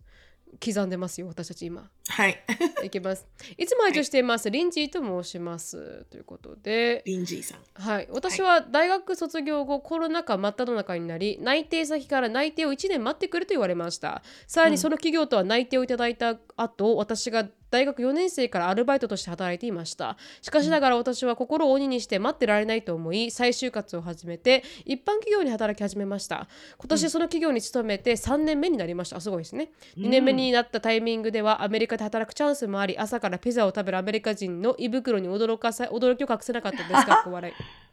[0.64, 1.90] 刻んでますよ、私たち今。
[2.08, 2.44] はい。
[2.84, 3.28] いきます。
[3.58, 6.06] いつも拝聴しています、リンジーと申します。
[6.10, 7.60] ということで、リンジーさん。
[7.74, 14.24] はい、私は大学卒業後、コロナ禍真っ只中になり内定先から内定を1年待ってくれと言われました。
[14.48, 20.18] さらにその企業とは内定をいただいた後、私が大学4年生からアルバイトとして働いていました。
[20.42, 26.48] しかしながら私は心を鬼にして待ってられないと思い再就活を始めて一般企業に働き始めました。
[26.78, 29.18] 今年その企業に勤めて3年目になりました。
[29.18, 29.72] あすごいですね。
[29.98, 37.06] 2年目になったタイミングではアメリカで働くチャンスもあり朝からピザを食べるアメリカ人の胃袋に驚かさ驚きを隠せなかったです。
[37.06, 37.87] かっこ笑い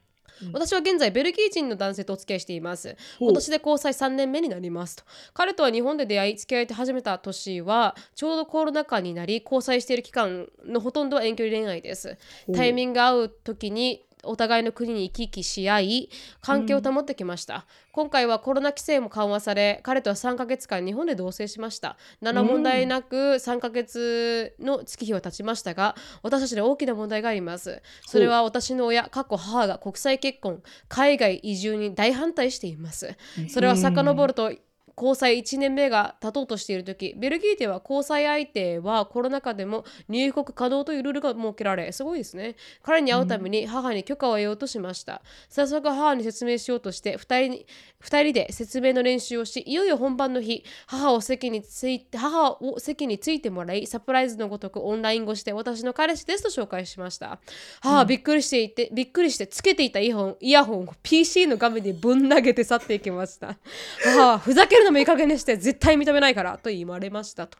[0.53, 2.97] 私は現在ベルギー人の男性とお付き合いしています。
[3.19, 5.05] 今年で交際3年目になりますと。
[5.33, 12.17] 彼とは日本で出会い付き合いて始めた年はちょうどコロナ禍になり交際している期間のほとんどは遠距離恋愛です。
[12.55, 16.11] タイミングが合う時にお互いの国に行き来し合い
[16.41, 21.97] 関係を保ってきました、今回はコロナ規制も緩和され彼とは3ヶ月間日本で同棲しました。
[22.21, 27.83] 何ら問題なく3ヶ月の月日は経ちましたが私たちに大きな問題があります。
[28.07, 33.17] それは私の親過去母が国際結婚海外移住に大反対しています。
[33.49, 34.53] それは遡ると
[34.97, 42.57] 交際1年目が経とうとしている時ベルギーでは交際相手はコロナ禍でも入国可能というルールが設けられすごいですね。
[42.83, 47.67] 彼に会うために母に許可を得ようとしました、早速母に説明しようとして2人に
[48.03, 57.39] 2人で説明の練習をしいよいよ本番の日母を席について母を席についてもらいサプライズのごとくオンライン越しで私の彼氏ですと紹介しました。
[57.81, 63.57] 母はびっくりしていて、びっくりしてつけていたイヤホンイヤホンを PC の画面にぶん投げて去っていきました。
[64.05, 67.59] 母はふざけるのもいい加減にして絶対認めないからと言われましたと。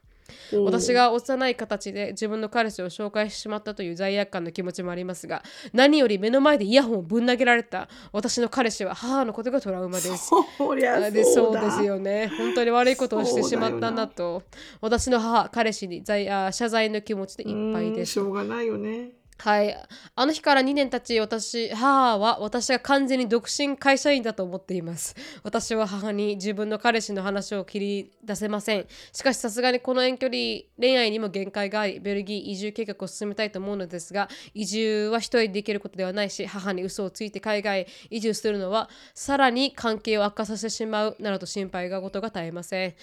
[0.65, 10.31] 私が幼い形で自分の彼氏を紹介してしまったという罪悪感の気持ちもありますが何より目の前でイヤホンをぶん投げられた私の彼氏は母のことがトラウマです。
[10.59, 12.31] そりゃあでそうですよね。
[12.39, 14.43] 本当に悪いことをしてしまったんだと。
[14.81, 19.77] 私の母彼氏に罪あ謝罪の気持ちでいっぱいですうんしょうがないよねはい。
[20.15, 25.15] あの日から2年経ち、私、母は私が完全に独身会社員だと思っています。
[25.43, 28.87] 私は母に自分の彼氏の話を切り出せません。
[29.13, 30.37] しかしさすがにこの遠距離
[30.79, 42.95] 恋愛にも限界があり、ベルギー移住計画を進めたいと思うのですが、移住は一人でできることではないし、母に嘘をついて海外移住するのは、さらに関係を悪化させてしまうなどと心配がことが絶えません。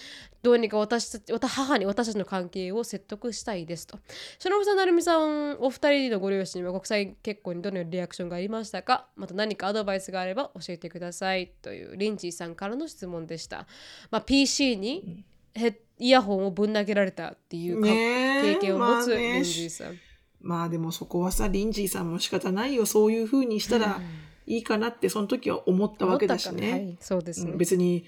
[0.42, 3.98] どうにか私たち、母に私たちの関係を説得したいですと。
[4.38, 9.06] しのぶさん、なるみさん、お二人のご両親は国際結婚にどのようなリアクションがありましたか？
[9.14, 13.66] また何かアドバイスがあれば教えてくださいというリンジーさんからの質問でした。
[14.10, 15.24] まあ、PC に
[15.54, 19.98] ヘイヤホンをぶん投げられたっていう経験を持つまあねリンジーさん。
[20.40, 24.00] まあでもそこはさリンジーさんも仕方ないよそういうふうにしたら
[24.44, 27.52] いいかなってその時は思ったわけだしね、はい、そうですね。
[27.52, 28.04] うん別に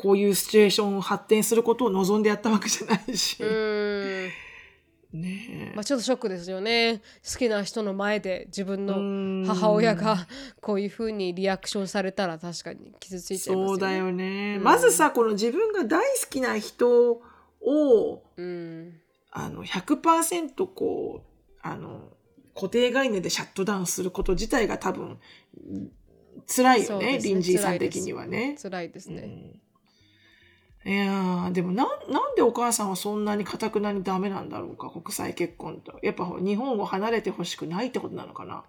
[0.00, 3.46] こういうシチュエーションを発展することを望んでやったわけじゃないし、ね
[5.12, 9.02] えまあ、ちょっとショックですよね好きな人の前で自分のう
[9.42, 10.26] ん母親が
[10.62, 13.68] こういうふうにリアクションされたら確かに傷ついちゃいますよね。
[13.68, 17.20] そうだよね、うんまずさこの自分が大好きな人
[17.60, 18.94] をうん
[19.30, 22.08] あの100%こうあの
[22.54, 25.18] 固定概念でシャットダウンすること自体が多分
[26.46, 28.56] 辛いよねねリンジーさん的にはね。
[28.62, 29.22] 辛いですね。
[29.22, 29.60] うん
[30.84, 35.98] いやーでもなんなんでお母さんはそんなにかたくなにダメなんだろうか国際結婚と。
[36.02, 38.64] やっぱ日本を離れてほしくないってことなのかな。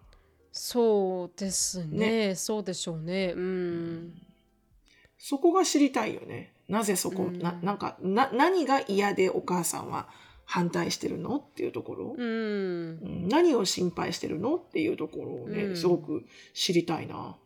[0.52, 2.36] そうですね。
[2.36, 3.34] そうでしょうね。
[3.36, 4.14] うん。
[5.18, 6.54] そこが知りたいよね。
[6.68, 7.40] なぜそこ、うん。
[7.40, 10.10] ななんかな何が嫌でお母さんは
[10.44, 12.28] 反対してるのっていうところ、うん。
[12.28, 12.30] う
[13.26, 13.28] ん。
[13.30, 15.78] 何を心配してるのっていうところをね、うん。
[15.78, 17.38] すごく知りたいな。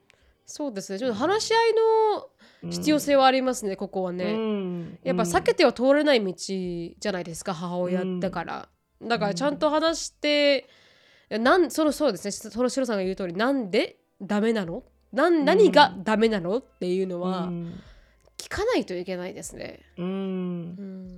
[0.48, 1.00] そうですね。
[1.00, 2.30] ちょっと話し合いの
[2.70, 4.34] 必要性はありますね、ここはね。
[4.34, 5.00] うん。
[5.04, 8.70] やっぱ避けては通れない道じゃないですか母親だから。
[9.02, 10.68] だからちゃんと話して、
[11.30, 14.84] なんそのそうですねそのシロさんが言う通りなんでダメなの？
[15.12, 15.46] なん。
[15.46, 16.58] 何がダメなの？
[16.58, 17.80] っていうのはうん。
[18.38, 19.80] 聞かないといけないですね。
[19.98, 20.06] うん。
[20.06, 20.10] う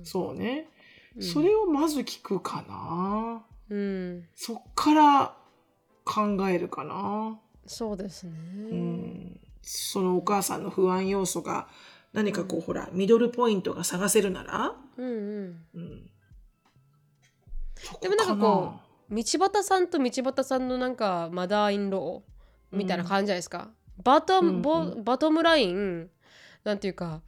[0.04, 0.68] そうね、
[1.16, 1.22] うん。
[1.22, 3.44] それをまず聞くかな。
[3.70, 5.36] うん、そっから
[6.06, 8.32] 考えるかな、そうですね。
[8.32, 11.68] うん、そのお母さんの不安要素が
[12.12, 15.60] 何かこう、ほらミドルポイントが探せるなら、うんうん。
[15.74, 16.10] うん、
[18.00, 18.74] でもなんかこ
[19.10, 23.70] う道端さんと道端さんのなんかマダーインローみたいな感じじゃないですか。
[24.02, 24.88] バトム、ボうん。
[25.00, 26.08] うバトムライン
[26.64, 27.22] なんていうか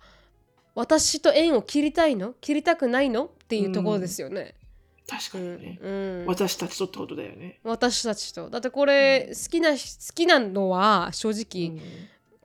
[0.74, 2.34] 私と縁を切りたいの？
[2.40, 3.24] 切りたくないの？
[3.24, 4.54] っていうところですよね。
[5.08, 6.24] 確かうんにね、うん。
[6.26, 8.48] 私たちとってことだよね、私たちと。
[8.48, 9.76] だってこれ好きな好
[10.14, 11.80] きなのは正う直ん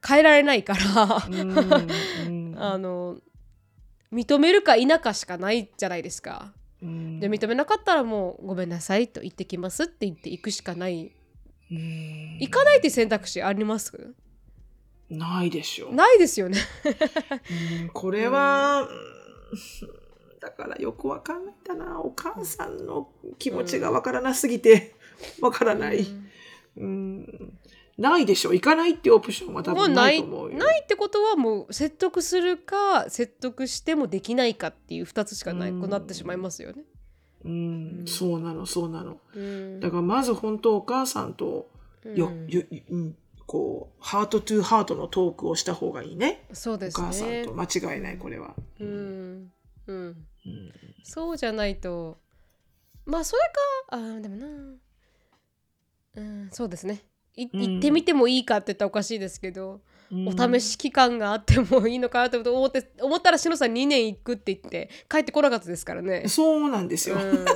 [0.08, 0.80] 変えられないから、
[1.18, 1.28] あ
[2.78, 3.18] の
[4.12, 6.54] 認めるか否かしかないじゃないですか。
[6.82, 7.20] うん。
[7.20, 11.12] で認めなかったらもうごめんなさいと言ってきますって言って行くしかない。
[11.72, 12.38] うん。
[12.40, 14.14] 行かないって選択肢あります？
[15.10, 15.92] ないでしょ。
[15.92, 16.60] ないですよね。
[17.82, 18.90] うんこれは、うん。
[20.40, 22.00] だからよくわかんないんだな。
[22.00, 24.96] お母さんの気持ちがわからなすぎて
[25.42, 26.06] わからない、
[26.78, 27.58] うん
[27.98, 28.54] ないでしょ。
[28.54, 30.58] 行かないっていうオプションは多分ないいと思うよ。
[30.58, 35.82] ないってことはもう説得するか説得してもできないかっていう2つしかないうん。
[35.82, 36.84] くなってしまいますよね。
[37.46, 38.00] うん。
[38.02, 38.08] うん。
[38.08, 39.18] そうなのそうなの。
[39.34, 39.80] うん。
[39.80, 41.70] だからまず本当お母さんと
[42.04, 42.48] よ、うん。
[42.48, 43.16] ようん、
[43.46, 46.46] こうハートトゥーハートのトークをした方がいいね。
[46.52, 47.54] そうですお母さんねと。
[47.54, 48.88] 間違いないこれは、うん。
[48.88, 50.16] うん、うん。
[51.04, 52.18] そうじゃないと。
[53.06, 53.42] まあそれ
[53.90, 54.48] かあーでもな
[56.16, 57.04] うんそうですね
[57.36, 57.62] いうん。
[57.62, 59.82] 行ってみてもいいかって言ったらおかしいですけど、うん
[60.12, 66.26] お試し期間があってもいいのかなと思って思ったらしのさん2年行くって言って帰ってこなかったですからね。
[66.28, 67.16] そうなんですよ。
[67.16, 67.46] うん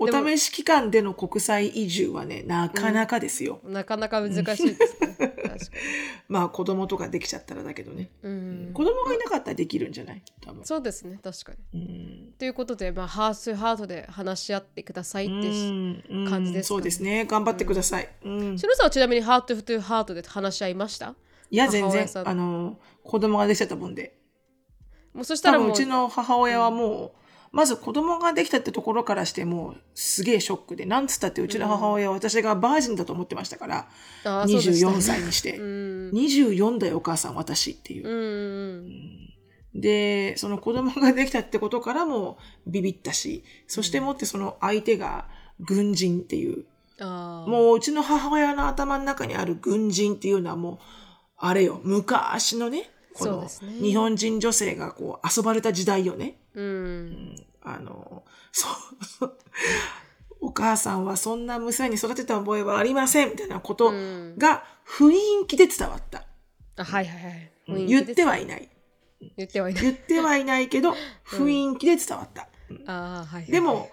[0.00, 3.60] お試し期間での国際移住はね、なかなかですよ。
[3.64, 5.34] なかなか難しいですね。
[6.28, 8.10] まあ子供とかできちゃったらだけどね。
[8.22, 10.22] うん、子供がいなかったらできるんじゃない？
[10.40, 10.64] 多分。
[10.64, 11.80] そうですね確かに。
[11.80, 15.32] うんということで、まあ、ハースハートで話し合ってくださいって
[16.28, 17.24] 感じですかねそうですね。
[17.28, 18.08] 頑張ってください。
[18.24, 21.16] うんしのさんはちなみにハートトゥハートで話し合いました？
[21.50, 24.18] いや、全然あの、子供ができちゃったもんで。
[25.14, 27.18] もうそしたらもうちの母親はもう、
[27.50, 33.88] まず子供ができたってところからしてもうすげえショックで、なんつったってうちの母親は私がバージンだと思ってましたから、
[34.44, 34.88] うでした。
[34.88, 36.10] ね24歳にして、うん。
[36.10, 38.08] 24だよお母さん私っていう。
[38.08, 38.10] う。
[38.10, 39.28] んうん
[39.74, 45.28] で、その子供ができたってことからもビビったし、そしてもってその相手が
[45.60, 46.64] 軍人っていう、
[47.00, 50.78] もううちの母親の頭の中にある軍人っていうのはもう、
[51.38, 53.48] あれよ、昔のね、このね
[53.80, 56.38] 日本人女性がこう遊ばれた時代よね。
[56.54, 58.66] うんあの、そ
[59.26, 59.36] う、
[60.40, 65.12] お母さんはそんな娘に育てた覚えはありませんみたいなことうんが雰
[65.44, 66.24] 囲気で伝わった。
[66.76, 68.68] あはいはいはい雰囲気言ってはいない。
[69.36, 70.94] 言ってはいない言ってはいないけど、
[71.26, 72.48] 雰囲気で伝わった。
[72.86, 73.90] あーはいはいはいでも、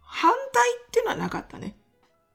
[0.00, 1.76] 反対っていうのはなかったね。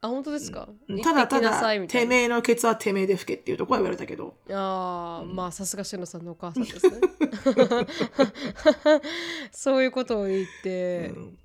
[0.08, 0.68] あ本当ですか？
[1.04, 7.00] ただただ、てめえのケツはてめえで吹けっていうところは言われたけど、ああ、まあさすがしのさんのお母さんですね。
[9.52, 11.38] そういうことを言って、うん。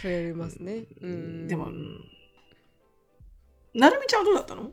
[0.00, 0.84] くれますね。
[1.00, 2.04] うん、でも、うん。
[3.74, 4.70] なるみちゃんはどうだったの？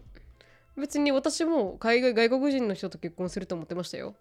[0.76, 4.16] 別に私も海外外国人の人と結婚すると思ってましたよ。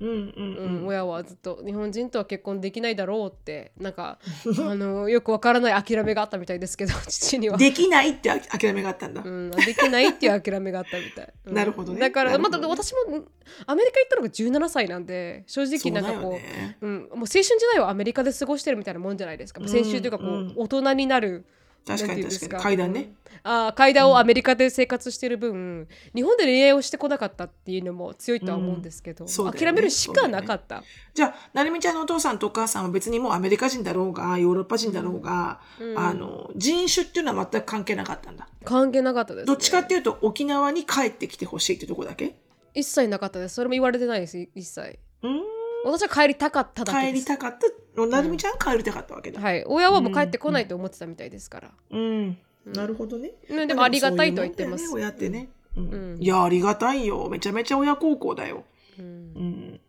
[0.00, 4.18] うんうんうん親はずっと日本人とは結婚できないだろうってなんか
[4.66, 7.58] あのよくわからない諦めがあったみたいですけど 父には。
[7.58, 9.22] できないって諦めがあったんだ。
[9.22, 11.32] うん、できないっていう諦めがあったみたい。
[11.46, 13.28] うんなるほどねだから、ねた私もうん
[13.66, 19.60] アメリカ行ったのが17歳なんで正直なんかこうそうねうん、もう青春時代をアメリカで過ごしてるみたいなもんじゃないですか。
[19.60, 21.44] 青春というかこう、うん大人になる。
[21.86, 22.62] 確かに確かに。
[22.62, 23.00] 階段ね。
[23.00, 30.84] うんあー階段をアメリカで生活してる分、日本で恋愛をしてこなかったっていうのも強いとは思うんですけど、うんね諦めるしかなかった。
[31.14, 38.46] じゃあ、なるみちゃんのお父さんとお母さんは別にもうアメリカ人だろうが、ヨーロッパ人だろうが、うんあの、人種っていうのは全く関係なかったんだ。
[38.62, 39.46] 関係なかったです、ね。
[39.46, 42.36] どっちかっていうと、沖縄に帰ってきてほしいってとこだけ？
[42.74, 43.54] 一切なかったです。
[43.54, 44.98] それも言われてないです、一切。
[45.22, 45.40] うん。
[45.86, 47.20] 私は帰りたかっただけ帰です。
[47.20, 47.66] りたかった。
[47.96, 49.40] なるみちゃん帰りたかったわけだ。
[49.40, 49.64] はい。
[49.66, 51.70] 親はもう帰ってこないと思ってたみたいですから。
[51.90, 52.38] うん。
[52.66, 53.32] なるほどね。
[53.48, 55.48] うんでもありがたいとは言ってますそういうもんだよね親ってね。
[55.76, 57.28] うんうんいや、ありがたいよ。
[57.30, 58.64] めちゃめちゃ親孝行だよ。
[58.98, 59.08] うんう
[59.40, 59.80] ん。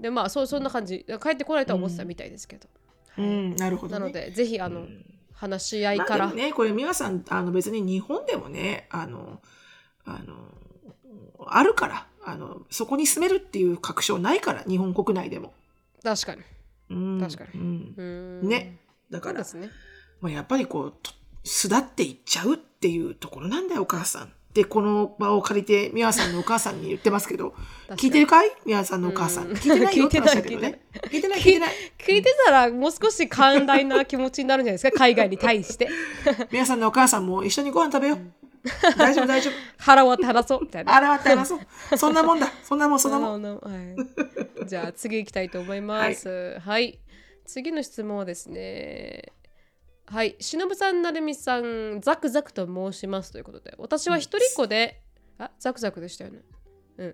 [0.00, 2.68] でまあそうそんな感じ帰ってこないとは思ってたみたいですけど、
[3.18, 4.00] うん、なるほどね。
[4.00, 4.86] なのでぜひあの、
[5.32, 9.40] 話し合いから、まあでもね、これ皆さん、あの別に日本でもね、あの、
[10.04, 10.36] あの、
[11.46, 15.52] あるから、あの、そこに住めるっていう確証ないから、日本国内でも。
[16.02, 16.42] 確かに
[16.90, 18.78] うん、確かにうんね。
[19.10, 19.70] だから、ね
[20.20, 21.12] まあ、やっぱりこう、と
[21.44, 24.32] 巣立っていっちゃうっていうところなんだよ、お母さん。
[24.54, 27.54] で、この場を借りて、みやさんのお母さんに言ってますけど、
[27.96, 28.50] 聞いてるかい？
[28.64, 29.48] みやさんのお母さん。
[29.48, 30.80] うん聞いてないよって話だけどね。
[31.10, 31.74] 聞いてない、聞いてない。
[31.98, 35.88] 聞いてたらもう少し寛大な気持ちになるんじゃないですか海外に対して
[36.50, 38.37] みやさんのお母さんも一緒にご飯食べよう。
[38.96, 39.54] 大丈夫、大丈夫。
[39.78, 41.98] 腹割って話そうみたいなあらわって話そう。
[41.98, 42.48] そんなもんだ。
[42.62, 43.42] そんなもん、そんなもん。
[43.42, 43.60] んは
[44.64, 46.98] い、じゃあ次行きたいと思いますはい、
[47.46, 49.32] 次の質問はですね
[50.06, 55.02] はいしのぶさんなるみさんザクザクと申しますということで私は一人っ子で、
[55.38, 56.40] あザクザクでしたよね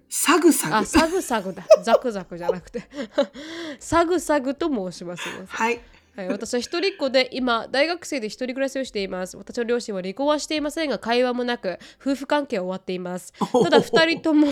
[0.08, 0.86] サグサあ、グ。
[0.86, 1.66] サグサグだ。
[1.82, 2.84] ザクザクじゃなくて。
[3.78, 5.22] サグサグと申します。
[5.46, 5.78] はい。
[6.16, 9.36] はい、私は一人っ子で今大学生で一人暮らしをしています。
[9.36, 13.32] 私の両親は離婚はしていませんが会話もなく夫婦関係は終わっています。
[13.38, 14.48] ただ二人とも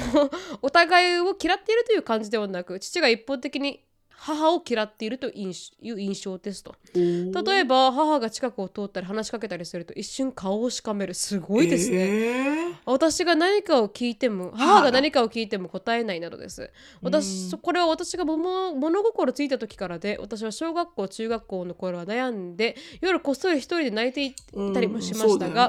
[0.61, 3.85] お互いを嫌っているという感じではなく父が一方的に
[4.25, 6.77] 母を嫌っているという印象ですと。
[6.95, 11.15] 例えば母が近くを通ったり話しかけたりすると一瞬顔をしかめる。
[11.15, 12.81] すごいですね、ね。
[12.87, 16.71] 私が何かを聞いても母が何かを聞いても答えないなどです。
[17.01, 24.35] 私そこれは私が物物心ついた時からで私は小学校中学校の頃は悩んで夜こっそり一人で泣いてい
[24.73, 25.69] たりもしましたが、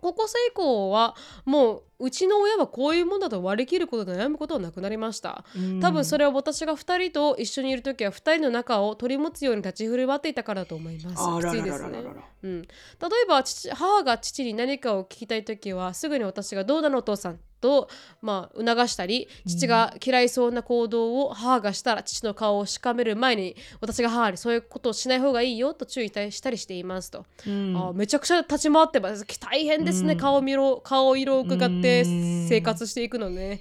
[0.00, 5.44] 高校生以降はもううちの親はこういうものだと割り切ることで悩むことはなくなりました。
[5.80, 11.46] 多分それは私が2人と一緒にいる時は2人の仲を取り持つように立ち振る舞っていたからだと思います。
[11.46, 12.04] きついですね。
[12.42, 17.88] うん、例えば父母が父に何かを聞きたい時はすぐに私が「どうなのお父さん」と、
[18.20, 27.76] まあ、促したり父が嫌いそうな行動を母がしたら父の顔をしかめる前に私が母にそういうことをしない方がいいよと注意したりしていますと、うん。
[27.76, 29.24] あめちゃくちゃ立ち回ってます。
[29.38, 33.60] 大変ですね、顔見ろ顔色を伺ってでうん生活していくのね。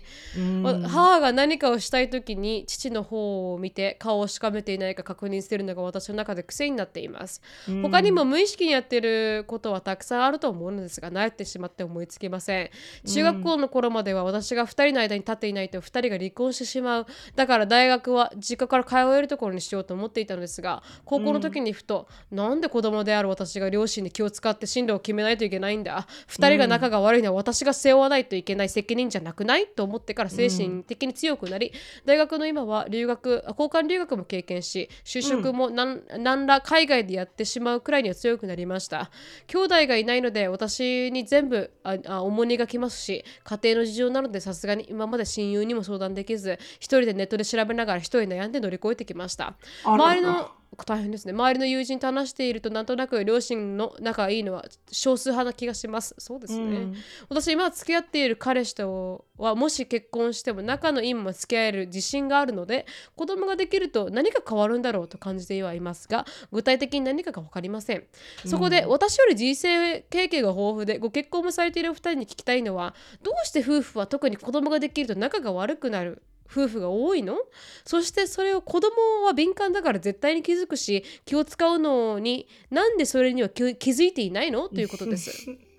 [0.88, 7.42] 母が何かをしたい時に父の方を見て顔をしかめていないか確認しているのが私の中で癖になっています。
[7.70, 7.82] うん。
[7.84, 12.70] 他にも無意識にやってることはたくさんあると思うのですが慣れてしまって思いつきません。
[13.06, 17.06] 中学校の頃までは私が2人の間に立っていないと2人が離婚してしまう。
[17.36, 26.08] だから大学は実家から通えるところにしようと思っていたのですが高校の時にふと、なんで子供である私が両親に気を使って進路を決めないといけないんだ。
[26.28, 29.66] 2人が仲が悪いのは私が背負わないといけない責任じゃなくない？
[29.66, 31.72] と思ってから精神的に強くなり、
[32.06, 39.10] 大学の今は留学交換留学も経験し就職もなん、何ら海外でやってしまうくらいには強くなりました。
[39.48, 49.56] 兄弟がいないので私に全部ああ重荷がきますし家庭の事情なのでさすがに今まで親友にも相談できず一人でネットで調べながら一人悩んで乗り越えてきました。
[49.86, 50.52] 周りの
[50.86, 51.34] 大変ですね。
[51.34, 56.16] 周りの友人と話しているとなんとなく両親の仲がいいのは少数派な気がします。
[56.18, 56.96] そうですね、うん。
[57.30, 68.04] 私今付き合っている彼氏とはもし結婚しても仲のいいまま付き合える自信があるので子供ができると何が変わるんだろうと感じてはいますが具体的に何かが分かりません。
[68.46, 77.38] そこで私より人生経験が豊富でご結婚もされているお二人に聞きたいのはどうして夫婦は特に子供ができると仲が悪くなる夫婦が多いの？
[77.86, 78.92] そしてそれを子供
[79.26, 84.68] は敏感だから絶対に気づくし気を使うのになんでそれには気づいていないの？
[84.70, 85.32] ということです。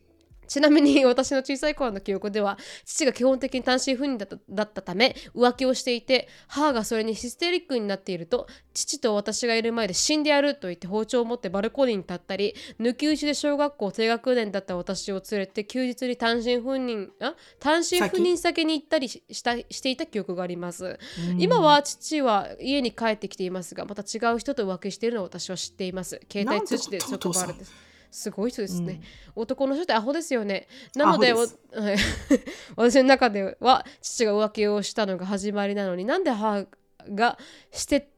[0.53, 20.99] ちなみに私の小さい頃の記憶では父が基本的に単身赴任だっただったため浮気をしていて母がそれにヒステリックになっていると父と私がいる前で死んでやると言って包丁を持ってバルコニーに立ったり抜き打ちで小学校低学年だった私を連れて休日に単身赴任あ単身赴任先に行ったりししたしていた記憶があります、
[21.39, 26.21] 今は父は家に帰ってきていますがまた違う人と浮気しているのを私は知っています。
[26.31, 29.01] 携帯通知で職場あるですすごい人ですね、
[29.35, 30.69] 男の人ってアホですよね。
[30.95, 31.35] なので
[32.77, 36.67] 私の中では父が浮気をしたのが始まりなのになんで母
[37.15, 37.39] が
[37.73, 38.11] して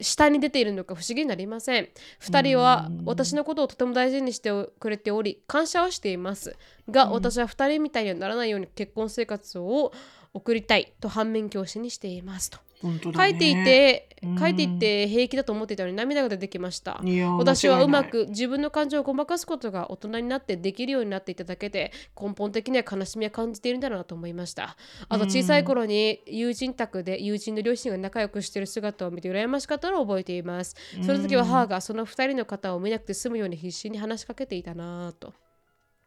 [0.00, 1.88] 下に出ているのか不思議になりません。
[2.20, 6.56] 2人は私のことをとても大事にしてくれており感謝はしています。
[6.88, 9.92] が、私は2人みたいにはならないように結婚生活を
[10.32, 12.58] 送りたいと反面教師にしていますと。
[12.82, 14.38] 書いていてうん。
[14.38, 17.00] 書いていて平気だと思っていたのに涙が出てきました。
[17.38, 24.76] 私はうまく自分の感情をごまかすことが大人になってできるようになっていただけで根本的には悲しみは感じているんだろうなと思いました。
[25.08, 30.76] あと小さい頃に友人宅で友人の両親が仲良くしている姿を見て羨ましかったのを覚えています。
[31.02, 35.32] その時は母がその二人の方を見なくて済むように必死に話しかけていたなぁと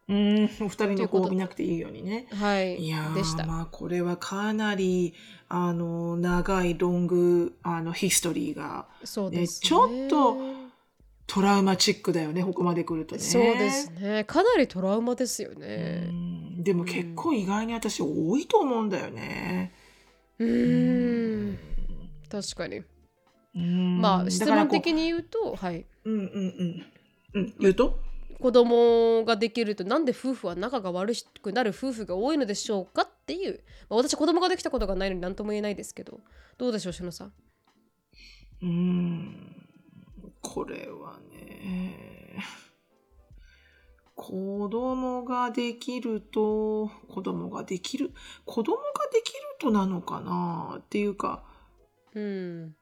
[0.09, 0.43] うん。
[0.61, 2.27] お二人の子を見なくていいようにね。
[2.31, 2.77] はい。
[2.77, 3.45] いやーでした。
[3.45, 5.13] まあこれはかなり
[5.47, 10.37] あの長いロングあのヒストリーがそうです、ね、ちょっと
[11.27, 13.21] トラウマチックだよねここまで来るとね。
[13.21, 14.23] そうですね。
[14.25, 16.63] かなりトラウマですようねん。
[16.63, 19.73] でも結構意外に私多いと思うんだよね。
[20.39, 21.59] うーん。
[22.29, 22.81] 確かに。
[23.55, 24.01] うん。
[24.01, 25.85] まあ質問的に言うとはい。
[26.03, 26.21] うんうん
[27.33, 27.41] うん。
[27.41, 27.53] うん。
[27.59, 27.99] 言うと？
[28.43, 36.19] 子供ができるとなんで夫婦は仲が悪くなる夫婦が多いのでしょうかっていう、まあ、私子供ができたことがないのに何とも言えないですけど。
[36.57, 37.33] どうでしょうしのさん？
[38.61, 39.67] うん
[40.41, 42.43] これはね
[44.13, 48.11] 子供ができると子供ができる
[48.43, 48.83] 子供が
[49.13, 51.45] できるとなのかなっていうか、
[52.13, 52.23] うん。
[52.23, 52.75] うん、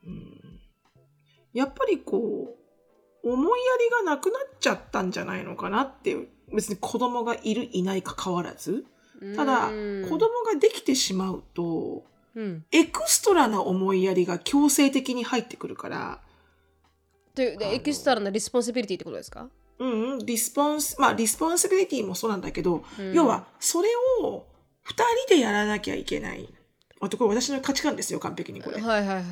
[1.53, 2.60] やっぱりこう
[3.23, 8.85] 思いやりがなくなっちゃったんじゃないのかなっていう別に子供がいるいないかかわらず。
[9.35, 12.03] ただうん子供ができてしまうと
[12.35, 12.65] うん。
[12.71, 16.21] extra な思いやりが強制的に入ってくるから。
[17.35, 19.49] というエキストラな responsibility ってことですか、
[19.79, 23.13] うんうん、 response、まあ、 responsibility もそうなんだけど、うん。
[23.13, 23.89] 要は、それ
[24.21, 24.47] を
[24.83, 26.49] 二人でやらなきゃいけない。
[26.99, 28.81] あと、これ私の価値観ですよ、完璧にこれ。
[28.81, 29.23] はいはいはい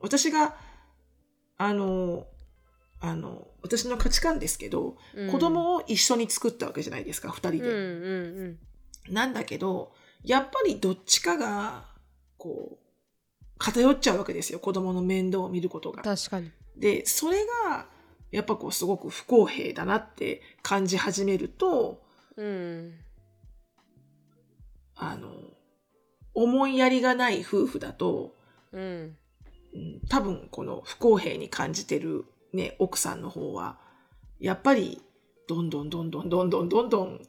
[0.00, 0.56] 私が、
[1.56, 2.26] あの、
[3.00, 5.30] あの、私の価値観ですけど、うん。
[5.30, 7.70] 子供を一緒に作ったわけじゃないですか、二人で。
[7.70, 8.58] うんうん
[9.10, 9.92] なんだけど、
[10.22, 11.84] やっぱりどっちかが、
[12.38, 15.98] こう、偏っちゃうわけですよ、子供の面倒を見ることが。
[15.98, 16.16] うん。
[16.16, 16.50] 確かに。
[16.76, 17.86] で、それが、
[18.30, 22.02] やっぱこう、すごく不公平だなって感じ始めると、
[22.36, 22.94] うん。
[24.96, 25.30] あの、
[26.32, 28.34] 思いやりがない夫婦だと、
[28.72, 29.16] うん。
[29.74, 33.78] うん多分この不公平に感じてるね、奥さんの方は、
[34.38, 35.02] やっぱり、
[35.46, 37.20] どんどんどんどんどんどんどんどん、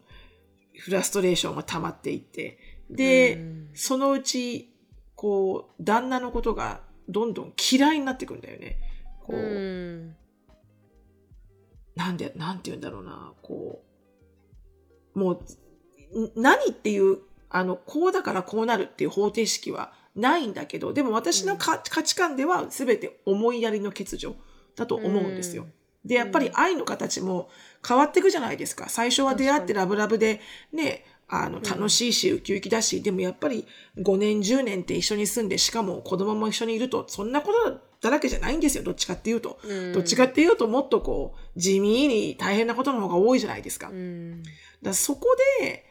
[0.78, 2.60] フラストレーションが溜まっていって、
[2.90, 3.70] で、うん。
[3.74, 4.72] そのうち、
[5.16, 8.78] こう、旦那のことがどんどん嫌いになってくんだよね。
[9.24, 10.16] こう、うん。
[11.96, 13.84] なんで、なんて言うんだろうな、こ
[15.16, 15.42] う、も
[16.14, 17.20] う、ん何っていう、
[17.50, 24.36] あの、こうだからこうなるっていう方程式はないんだけど、でも私のか、価値観では全て思いやりの欠如
[24.76, 25.68] だと思うんですよ。
[26.04, 27.50] で、やっぱり愛の形も
[27.86, 28.90] 変わっていくじゃないですか。
[28.90, 30.40] 最初は出会ってラブラブで、
[30.72, 33.66] ね、あの、楽しいし、ウキウキだし、でもやっぱり
[33.98, 38.84] 5年、10年って一緒に住んで、しかも子供も一緒にいると、そんなことだらけじゃないんですよ。
[38.84, 39.60] どっちかっていうと。
[39.94, 43.90] どっちかっていうと、もっとこう、地味に大変なことの方が多いじゃないですか。
[43.90, 44.44] うん
[44.84, 45.84] だそこで、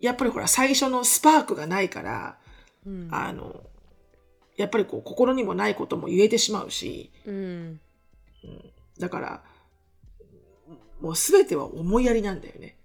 [0.00, 2.38] やっぱりほら、最初のスパークがないから、
[2.86, 3.64] うんあの、
[4.56, 7.80] やっぱりこう、心にもないことも言えてしまうし、うん
[8.98, 9.42] だから、
[11.00, 12.76] もうすべては思いやりなんだよね。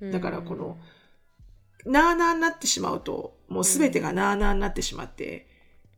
[0.00, 0.78] うん、だからこの、
[1.84, 5.46] なあなあになってしまうと、もうすべてがなあなあになってしまって、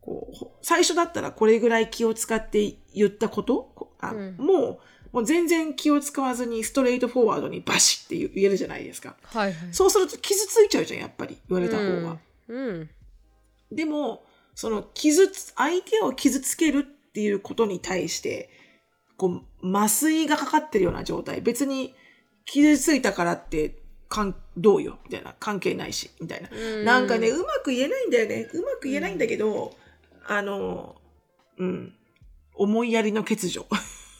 [0.00, 4.80] こう、ほ最初だったらこれぐらい気を使って言ったことこあ、うんも
[5.12, 9.16] う、もう全然気を使わずにストレートフォワードにバシッって言言えるじゃないですか。
[9.24, 11.36] はいはいそうすると傷ついちゃうじゃん、やっぱり。
[11.48, 12.18] 言われた方は。
[12.48, 12.90] うん
[13.70, 14.24] でも、
[14.54, 18.50] その傷つ、相手を傷つけるっていうことに対して、
[19.16, 21.40] こう、麻酔がかかってるような状態。
[21.40, 21.94] 別に、
[22.44, 23.78] 傷ついたからって、
[24.08, 25.34] かん、どうよみたいな。
[25.38, 26.48] 関係ないし、みたいな。
[26.52, 28.50] うんなんかね、うまく言えないんだよね。
[28.52, 29.74] うまく言えないんだけど、
[30.26, 30.96] あの、
[31.58, 31.94] うん。
[32.54, 33.66] 思いやりの欠如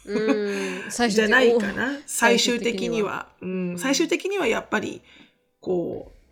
[1.09, 1.99] じゃないかおな。
[2.05, 3.71] 最終最終的には的には。
[3.71, 3.77] うん。
[3.79, 5.01] 最終的にはやっぱり、
[5.61, 6.22] こう、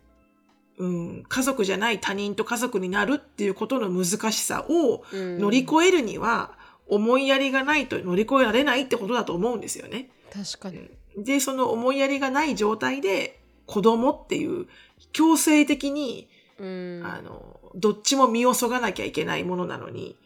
[0.78, 5.38] うん、家族じゃない他人と家族になるっていうことの難しさをうん。
[5.38, 6.52] 乗り越えるには、
[6.88, 10.10] 思いやりがないと乗り越えられないってことだと思うんですよね。
[10.32, 10.90] 確かに。
[11.16, 14.66] で、その思いやりがない状態で子供っていう
[15.12, 17.02] 強制的に、うん。
[17.04, 20.16] あの、どっちも身をそがなきゃいけないものなのに、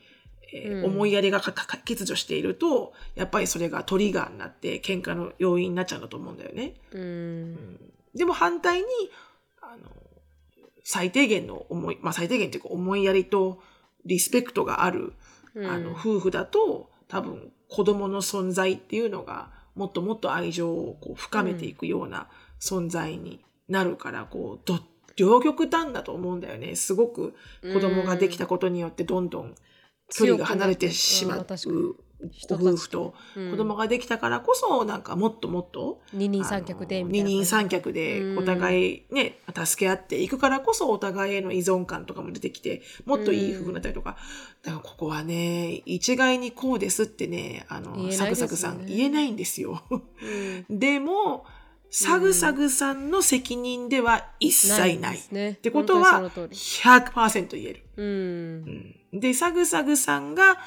[0.53, 0.85] えーうん。
[0.87, 6.75] 思いやりが欠如していると、やっぱりそれがトリガーになって喧嘩の要因になっちゃうんだと思うんだよね。
[6.93, 7.79] うん。
[8.15, 8.87] でも反対に、
[9.61, 9.91] あの、
[10.89, 13.61] 最低限の思い、まあ最低限っていうか思いやりと
[14.05, 15.15] リスペクトがある、
[15.57, 15.67] うん。
[15.67, 22.29] あの、夫婦だと、多分子供の存在っていうのが、もっともっと愛情をこう深めていくような
[22.61, 24.79] 存在になるから、こう、ど、
[25.17, 26.77] 両極端だと思うんだよね。
[26.77, 27.35] すごく
[27.73, 29.57] 子供ができたことによってどんどん
[30.15, 31.47] 距離が離れてしまう
[32.49, 33.51] ご夫婦とうん。
[33.51, 44.17] 子供ができたからこそ、なんかもっともっと、二人三脚で二人三脚でお互いね、助け合っていくからこそお互いへの依存感とかも出てきて、もっといい夫婦になったりとか。
[44.63, 49.83] だからここはね、一概にこうですってね、あの、サグサグさん言えないんですよ。
[49.91, 50.65] うん。
[50.79, 51.45] でも、
[51.91, 55.17] サグサグさんの責任では一切ない。
[55.17, 55.51] ですね。
[55.51, 59.21] ってことは本当に100%言える。
[59.21, 60.59] で、サグサグさんが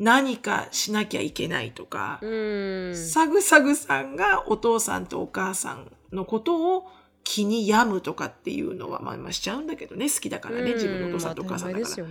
[0.00, 2.96] 何かしなきゃいけないとか、うん。
[2.96, 6.86] サグサグさんがお父さんとお母さんのことを
[7.22, 12.06] 気に病むとかっていうのはまあまあしちゃうんだけどね、好きだからね、自分のお父さんとお母さんだから。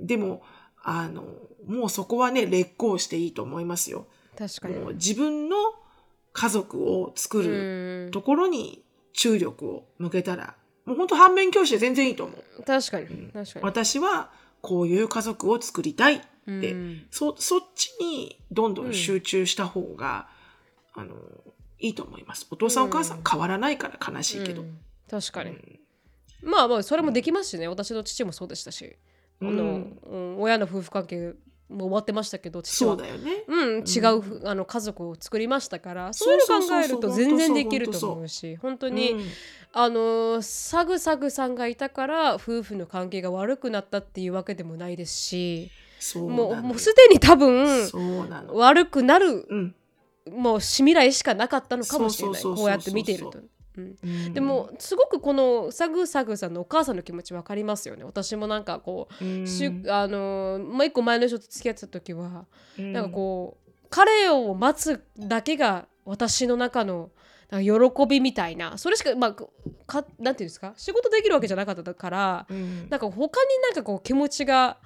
[0.00, 0.42] でも、
[0.82, 1.24] あの、
[1.66, 4.06] もうそこはね、劣行していいと思いますよ。
[4.36, 4.78] 確かに。
[4.78, 5.56] もう自分の
[6.32, 8.10] 家族を作るうん。
[8.12, 8.82] ところに
[9.12, 12.62] 注力を向けたら、もう本当反面教師で全然いいと思う。
[12.64, 13.06] 確かに。
[13.30, 13.62] 確かに。
[13.62, 14.30] 私は
[14.62, 17.06] こういう家族を作りたいって、うん。
[17.10, 20.28] そ、そっちにどんどん集中した方が、
[20.94, 21.14] あの、
[21.78, 22.46] いいと思います。
[22.50, 24.62] お父さんお母さん変わらないから悲しいけど。
[24.62, 24.78] うん。
[25.10, 25.80] 確かに。
[26.42, 27.68] まあまあそれもできますしね。
[27.68, 28.96] 私の父もそうでしたし。
[29.40, 29.98] あのうん。
[30.04, 31.34] うん親の夫婦関係
[31.68, 32.96] も終わってましたけど父は。
[32.96, 33.44] そうだよね。
[33.48, 39.24] うん、違うふ、あの家族を作りましたからそういうの考えると全然できると思うし本当に、うん。
[39.72, 45.70] あのサグサグさんがいたから夫婦の関係が悪くなったっていうわけでもないですし
[46.14, 47.88] もうもうすでに多分。
[48.52, 49.74] 悪くなるうん。
[50.32, 52.42] もう未来しかなかったのかもしれない。
[52.42, 53.38] こうやって見ていると。
[53.76, 53.96] うん。
[54.02, 54.32] うん。
[54.32, 58.04] でもすごくこのサグサグさんのお母さんの気持ち分かりますよね。
[58.04, 59.46] 私もなんかこう、うん。
[59.88, 62.46] あのもう一個前の人と付き合ってた時は
[62.78, 62.92] うん。
[62.92, 67.10] なんかこう彼を待つだけが私の中の
[67.50, 68.78] 喜びみたいな。
[68.78, 69.32] それしかまあ
[69.86, 70.72] かなんていうんですか？
[70.76, 72.88] 仕事できるわけじゃなかったからうん。
[72.88, 74.78] なんか他になんかこう気持ちが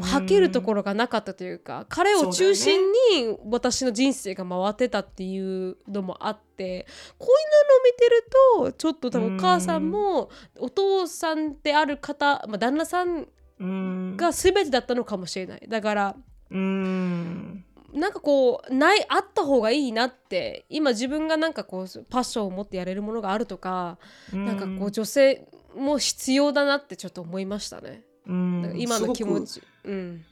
[0.00, 6.86] はけるところがなかったというか、彼を中心に私の人生が回ってたっていうのもあって
[7.18, 8.26] こういうのを見てる
[8.70, 13.28] とちょっと多分お母さんもお父さんである方、まあ、旦那さん
[13.60, 14.16] うん。
[14.16, 15.66] が全てだったのかもしれない。
[15.68, 16.16] だから
[16.50, 17.64] うん。
[17.92, 23.98] なんかこうないあった方がいいなって今自分がなんかこうパッションを持ってやれるものがあるとか、
[24.32, 28.74] なんかこう女性も必要だなってちょっと思いましたね、うん。
[28.76, 30.24] 今の気持すちうん、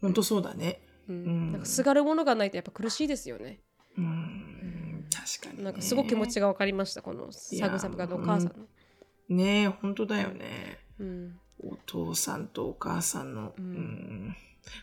[0.00, 0.80] 本当そうだね。
[1.08, 3.60] うんんなんかすがるものがないとやっぱ苦しいですよね
[3.96, 5.64] うん確かに、ね。
[5.64, 8.66] なんかすごく気持ちが分かりましたこのサグサグがのお母さんの。
[9.28, 10.78] ねえ、本当だよね。
[10.98, 13.54] うんお父さんとお母さんの。
[13.56, 14.36] ううんん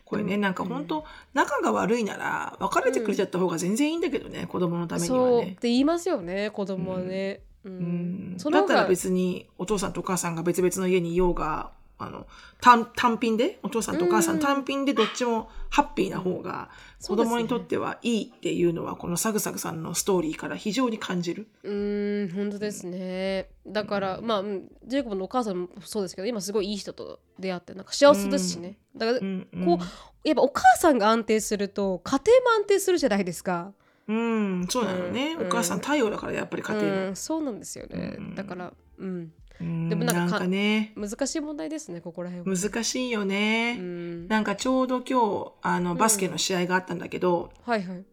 [0.06, 1.04] これね、なんか本当、
[1.34, 5.58] 仲が悪いなら、別れてくれちゃった方が全然いいんだけどね、子供のためにはねそうって。
[5.64, 7.42] 言いますよね子供はね。
[7.66, 11.72] うんだったら別にお父さんとお母さんが別々の家にいようが、
[12.06, 12.28] あの、
[12.62, 14.38] 単単品で、お父さんとお母さうん。
[14.38, 16.70] ん単品でどっちもハッピーな方が、
[17.02, 21.48] 子供にとってはいいっていうのは、このサグサグさんのストーリーから非常に感じる。
[21.64, 23.50] うーん本当ですね。
[23.66, 33.74] だからまあうんジェイコブのお母さんもそうですけど今すごいいい人と出会ってなんか幸せですしね、だから、こうやっぱお母さんが安定すると家庭も安定するじゃないですか。
[34.06, 37.08] うん、そうなのね、うんお母さん太陽だからやっぱり家庭の。
[37.08, 38.36] うん、そうなんですよね、うん。
[38.36, 39.32] だからうん
[39.62, 42.58] うんでもなんかかね、難しい問題ですねここら辺は。
[42.58, 43.78] 難しいよね。
[43.80, 48.04] うん、なんかちょうど今日、あの、バスケの試合があったんだけど、はいはい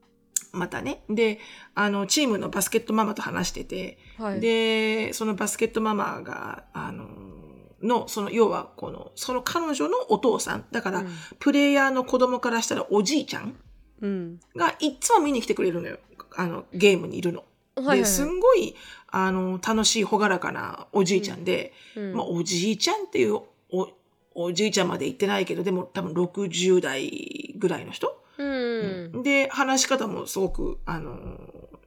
[0.52, 1.04] またね。
[1.08, 1.38] で、
[1.74, 4.40] あの、チームのバスケットママと話してて、はい。
[4.40, 7.08] で、そのバスケットママが、あの、
[7.82, 10.64] の、その、要は、この、その彼女のお父さん。
[10.70, 13.56] だから、うんプレイヤーの子供からしたらおじいちゃん
[14.02, 15.98] うんがいっつも見に来てくれるのよ。
[16.36, 17.44] あの、ゲームにいるの。
[17.76, 18.74] はいはいで、すんごい、
[19.10, 22.12] あの、楽しい、朗らかなおじいちゃんで、うん。
[22.14, 23.40] まあ、おじいちゃんっていう、
[23.70, 23.88] お、
[24.34, 29.22] おじいちゃんまで行ってないけど、でも多分60代ぐらいの人、うん。
[29.22, 31.38] で、話し方もすごく、あの、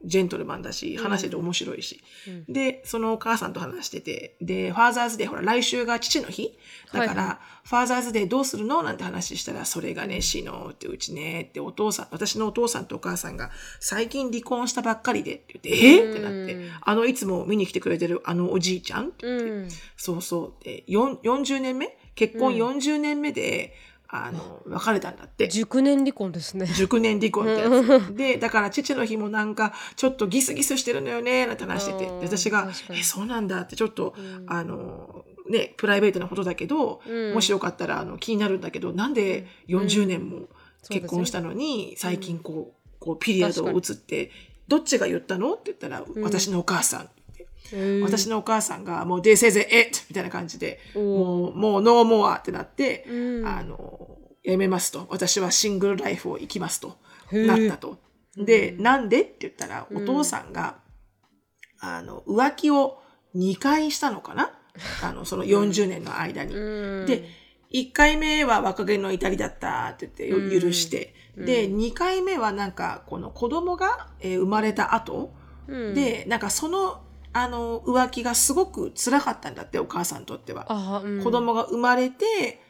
[0.03, 1.03] ジェントルマンだし、うん。
[1.03, 2.03] 話してて面白いし。
[2.27, 2.53] うん。
[2.53, 6.57] で、そのお母さんと話してて、で、ファーザーズデー、ほら、来週が父の日。
[6.91, 8.83] だから、はいはファーザーズデーどうするの？
[8.83, 16.55] なんて話したら、それがね、死のって、うちね、ってお父さん、私のお父さんとお母さんが最近離婚したばっかりでって言って、えってなって。
[16.55, 19.69] うん、あの、いつも見に来てくれてるあのおじいちゃんって言って、うん。
[19.95, 20.63] そうそう。
[20.63, 21.97] で、よん40年目？
[22.15, 22.61] 結婚うん。
[22.77, 23.73] 40年目で、
[24.15, 25.47] あの、別れたんだって。
[25.47, 26.67] 熟年離婚ですね。
[26.67, 28.13] 熟年離婚ってやつ。
[28.15, 32.11] で、だから父の日もなんか、ちょっとギスギスしてるのよね、なんて話してて。
[32.21, 34.45] 私がえ、そうなんだって、ちょっと、うん。
[34.47, 37.33] あの、ね、プライベートなことだけど、うん。
[37.33, 40.47] もしよかったら、あの、気になるんだけど、なんで40年も
[40.89, 44.29] 結婚したののに、最近こう、こう、ピリアドを打つって、
[44.67, 45.53] どっちが言ったの？
[45.53, 47.01] って言ったら、私のお母さん。
[47.01, 47.22] って。
[48.03, 53.47] 私のお母さんが、もう、で、せいぜい、えみたいな感じで、もう、もう、ノーモアってなって、うん。
[53.47, 55.07] あの、やめますと。
[55.09, 56.97] 私はシングルライフを生きますと。
[57.31, 57.97] なったと。
[58.37, 58.83] で、うん。
[58.83, 60.03] なんでって言ったら、うん。
[60.03, 60.77] お父さんが、
[61.79, 63.01] あの、浮気を
[63.35, 64.51] 2回したのかな？
[65.01, 66.55] あの、その40年の間に。
[66.55, 67.05] うん。
[67.05, 67.27] で、
[67.71, 70.61] 1回目は若気の至りだったって言ってうん。
[70.61, 71.45] 許して、うん。
[71.45, 75.33] で、2回目はなんか、この子供が、えー生まれた後、
[75.67, 77.02] うん、で、なんかその、
[77.33, 80.65] あの、浮気がすごく辛かったんだって、お母さんにとっては。
[80.69, 82.61] あ、うん子供が生まれて、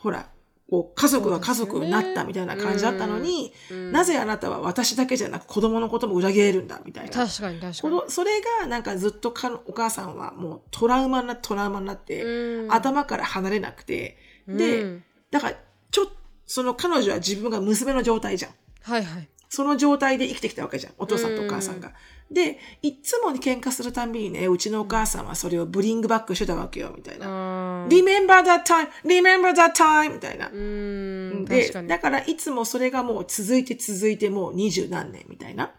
[0.00, 0.28] ほら、
[0.68, 7.10] こう、家族が家族になったみたいな感じだったのに、うんなぜあなたは私だけじゃなく子供のことも裏切れるんだみたいな。
[7.10, 8.00] 確かに確かに。
[8.08, 14.16] それがなんかずっとかお母さんはもうトラウマになってトラウマになって、うん頭から離れなくて、
[14.48, 15.56] で、うんだから
[15.90, 16.12] ちょっと
[16.46, 18.52] その彼女は自分が娘の状態じゃん。
[18.82, 19.28] はいはい。
[19.54, 20.92] その状態で生きてきたわけじゃん。
[20.98, 21.92] お父さんとお母さんが。
[22.30, 27.86] で、いっつも喧嘩するたんびにね、うちのお母さんはそれをブリングバックしてたわけよ、みたいな。
[27.88, 30.48] remember that time, remember that time みたいな。
[30.48, 31.70] うんで。
[31.86, 35.70] だからいつもそれがもう続いて続いてもう二十何年みたいな。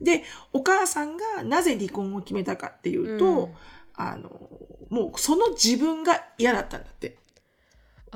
[0.00, 0.22] で、
[0.52, 3.54] お母さんがなぜ離婚を決めたかっていうと、うん
[3.96, 4.30] あの、
[4.90, 7.16] もうその自分が嫌だったんだって。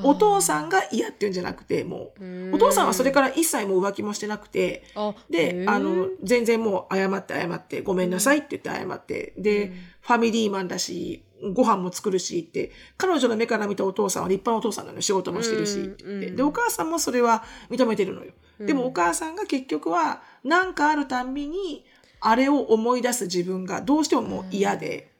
[0.03, 2.55] お父さんが嫌っていうんじゃなくて、もう、うん。
[2.55, 9.75] お父さんはそれから一切もう浮気もしてなくて、あで、あの、全然もう謝って謝って、ごめんなさいって言って謝って、で、うん。
[10.01, 11.25] ファミリーマンだし、
[11.55, 15.03] ご飯も作るしって、彼女の目から見たお父さんは立派なお父さんなのよ。
[15.03, 18.33] 仕事もしてるし、うんってで、お母さんもそれは認めてるのよ。
[18.59, 21.85] でもお母さんが結局は、なんかあるたんびに、
[22.21, 25.11] あれを思い出す自分がどうしてももう嫌で、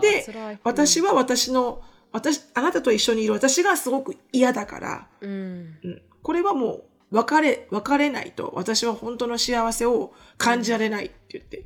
[0.00, 1.82] で私は私の、
[2.12, 3.32] 私、あなたと一緒にいる。
[3.32, 5.30] 私がすごく嫌だから、うん。
[5.82, 6.02] うん。
[6.22, 8.52] これはもう別れ、別れないと。
[8.54, 11.64] 私は本当の幸せを感じられないって言って。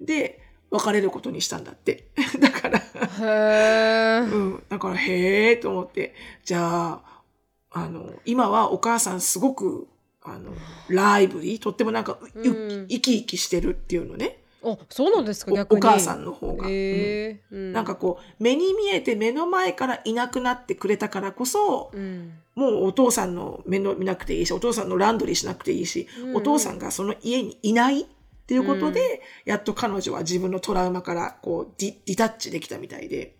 [0.00, 2.08] で、別れることにしたんだって。
[2.40, 2.82] だから、
[4.22, 4.64] うん。
[4.68, 6.14] だから、へえと思って、
[6.44, 7.22] じゃあ、
[7.70, 9.88] あの、今はお母さんすごく、
[10.22, 10.52] あの、
[10.88, 14.42] ライブリー、とってもなんか、生き生きしてるっていうのね。
[14.64, 15.78] あそうなんですかお逆に。
[15.78, 16.66] お母さんの方が。
[16.68, 17.54] へー。
[17.54, 17.72] うん。
[17.72, 22.32] なんかこう、目に見えて目の前からいなくなってくれたからこそ、うん。
[22.54, 26.36] もうお父さんの面倒見なくていいし、お父さんのランドリーしなくていいし、うん。
[26.36, 28.04] お父さんがその家にいないっ
[28.46, 33.34] ていうことで、やっと彼女は自分のトラウマからこうディディタッチできたみたいで。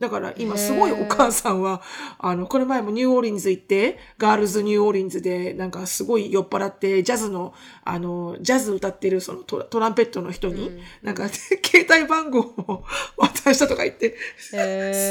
[0.00, 1.82] だから今すごいお母さんは、
[2.18, 7.52] あの、この前もニューオーリンズ行って、ガールズニューオーリンズで、なんかすごい酔っ払って、ジャズの、
[7.84, 12.84] あの、ジャズ歌ってるそのトトランペットの人に、なんか、携帯番号を
[13.18, 14.56] 渡したとか言って、す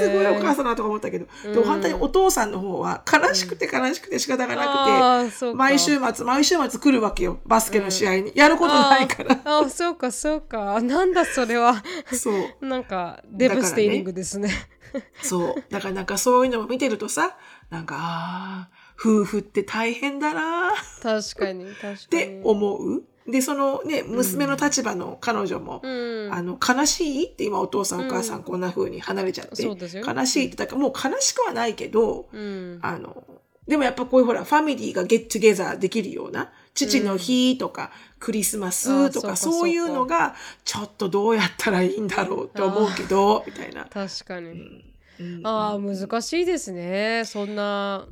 [0.09, 5.55] ごいお母さんだなとか思ったけど、でも反対にお父さんの方は悲しくて悲しくて仕方があなくて、うか。
[5.55, 7.41] 毎週末、毎週末来るわけよ。
[7.45, 8.31] バスケの試合に。
[8.33, 9.39] やることないから。
[9.45, 10.81] ああそうかそうか。
[10.81, 11.83] なんだそれは。
[12.11, 12.65] そう。
[12.65, 14.49] なんかデブステイリングですね
[15.21, 15.63] そう。
[15.69, 17.37] だからなんかそういうのを見てるとさ、
[17.69, 20.71] なんか、ああ、夫婦って大変だな。
[21.01, 21.95] 確かに確かに。
[21.95, 23.03] って思う。
[23.27, 26.33] で、そのね、娘の立場の彼女も、うん。
[26.33, 30.03] あの、悲しいって今お父さんお母さんこんな風に離れちゃって、そうですよ。
[30.05, 32.79] 悲しいって、だからもう悲しくはないけど、うん。
[32.81, 33.23] あの、
[33.67, 43.85] でもやっぱこういうほら、ファミリーがゲットゲザーできるような、父の日とか、クリスマスとか、あそういうのが、ちょっとどうやったらいいんだろうって思うけど、 みたいな。
[43.85, 44.83] 確かに、
[45.19, 45.41] うん。
[45.43, 47.23] ああ難しいですね。
[47.25, 48.07] そんな。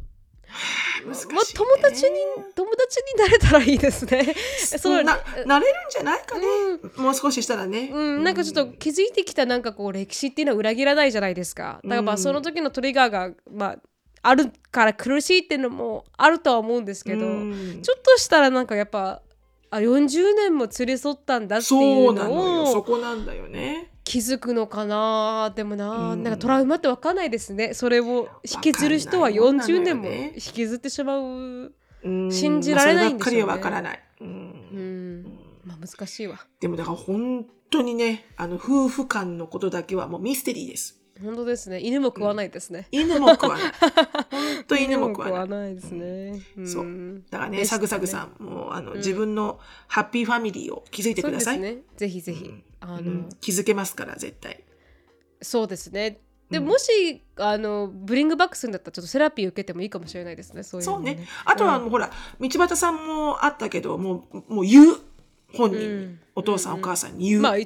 [1.05, 1.33] 難しいね。
[1.35, 2.19] まあ、友達に
[2.55, 4.33] 友達になれたらいいですね。
[4.79, 6.45] そのななれるんじゃないかね、
[6.95, 11.81] もう少ししたらね、うん、なんかちょっと気づいてきたなんかこう歴史っていうのは裏切らないじゃないですか。
[11.83, 12.21] だからまあうん。
[12.21, 13.77] その時のトリガーが、まあ、
[14.27, 17.79] あるから苦しいっていうのもあるとは思うんですけど、うん。
[17.81, 19.21] ちょっとしたらなんかやっぱ
[19.69, 23.91] あ40年も連れ添ったんだっていそうのをそこなんだよね。
[24.03, 26.23] 気づくのかなでもな,、うん。
[26.23, 27.73] なんかトラウマって分かんないですね。
[27.73, 31.73] それを引きずる人はわかんないもんなのよ40年もね引きずってしまう。
[32.03, 32.31] うん。
[32.31, 33.39] 信じられないんでしょうね。
[33.39, 34.27] ればっかりはわからない、うん。
[34.27, 36.45] うん、まあ難しいわ。
[36.59, 41.79] でもだから本当にねあの夫婦間のことだけはもうミステリーです本当ですね。
[41.79, 42.87] 犬も食わないですね。
[42.91, 43.71] 犬も食わない
[44.31, 46.41] 本当犬も食わないですね。
[46.65, 51.79] そうんだからねサグサグさんもうあの、自分のハッピーファミリーを築いてください、ね。
[51.95, 52.53] ぜひぜひ。
[52.79, 54.63] あの、うん気づけますから絶対
[55.41, 56.19] そうですね。
[56.49, 60.63] でもしあのブリングバックするんだったらちょっとセラピー受けてもいいかもしれないですね。
[60.63, 61.27] そういうのそうね。
[61.43, 62.09] あとはもうほら、
[62.39, 64.97] 道端さんもあったけど、もう、もう言う。
[65.53, 67.41] 本人お父さん、お母さんに言う。
[67.41, 67.57] まあ、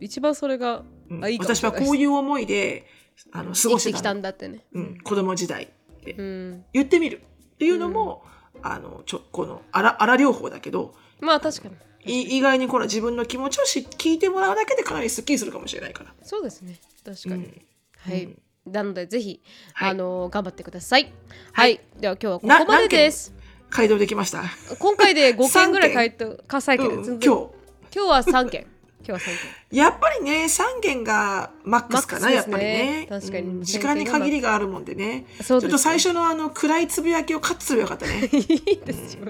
[0.00, 2.84] 一番それが、うんあいいかもしれないです私はこういう思いで、
[3.32, 4.64] あの、過ごして生きたんだってね。
[4.72, 5.68] うん、子供時代っ
[6.04, 6.64] てうん。
[6.72, 7.22] 言ってみる
[7.54, 8.24] っていうのも、
[8.62, 11.74] あの、ちょ、この、あら、あら療法だけど、まあ確かに。
[12.08, 16.14] い意外にこの自分の気持ちをし聞いてもらうだけでかなりスッキリするかもしれないから。
[16.22, 16.78] そうですね。
[17.04, 17.44] 確かに。
[17.44, 17.62] うん
[17.98, 18.36] はい。
[18.64, 19.40] なのでぜひ、
[19.74, 21.04] はいあの頑張ってください。
[21.04, 21.08] は。
[21.52, 23.34] はいいでは今日はこなこまでです。
[23.70, 24.44] 街道できました？
[24.78, 27.04] 今回で5件ぐらい回答、火災件うん。
[27.04, 27.28] 今日。
[27.28, 27.50] 今
[27.92, 28.66] 日は3件。
[29.06, 29.24] 今日は3
[29.70, 29.78] 件。
[29.78, 33.06] やっぱりね、3件がマックスかな、やっぱりね。
[33.08, 35.06] 確かにうん時間に限りがあるもんでね。
[35.06, 38.24] ねちょっと最初のあの暗いつぶやきをカットすればよかったね。
[38.32, 39.24] いいですよ。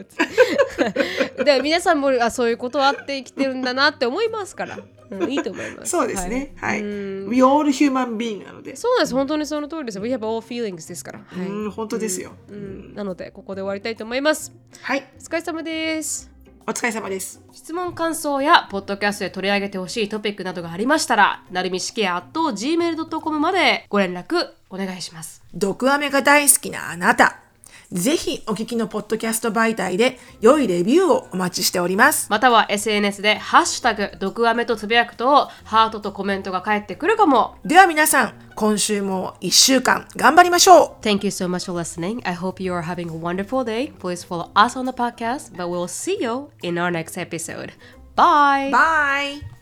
[1.45, 4.79] で皆さんもあそういうことあって生きてるんだなって思いますから、
[5.11, 5.91] うん、いいと思います。
[5.93, 6.55] そうですね。
[6.57, 6.83] はい。
[6.83, 6.85] う
[7.27, 8.77] ん We all human being なので。
[8.77, 9.15] そうなんです。
[9.15, 10.01] 本当にその通りです。
[10.01, 11.21] We have all feelings ですから。
[11.27, 11.47] はい。
[11.47, 12.33] うん、本当ですよ。
[12.49, 14.53] うんなのでここで終わりたいと思います。
[14.81, 15.07] はい。
[15.19, 16.36] お疲れ様です。
[16.69, 17.41] お疲れ様です。
[17.53, 25.45] 質問感想やポッドキャストで取り上げてほしいトピックなどがありましたら、なるみしきや gmail.com までご連絡お願いします。
[25.55, 27.46] 毒アメが大好きなあなた。
[27.93, 32.29] ぜひお聞きのポッドキャスト媒体で良いレビューをお待ちしております。
[32.31, 37.57] または SNS でハッシュタグ毒アメとつぶやくとハートとコメントが返ってくるかも。
[37.65, 42.21] では皆さん、今週も1週間頑張りましょう Thank you so much for listening.
[42.29, 43.93] I hope you are having a wonderful day.
[43.99, 47.73] Please follow us on the podcast, but we'll see you in our next episode.
[48.17, 48.71] Bye.
[48.71, 49.56] Bye!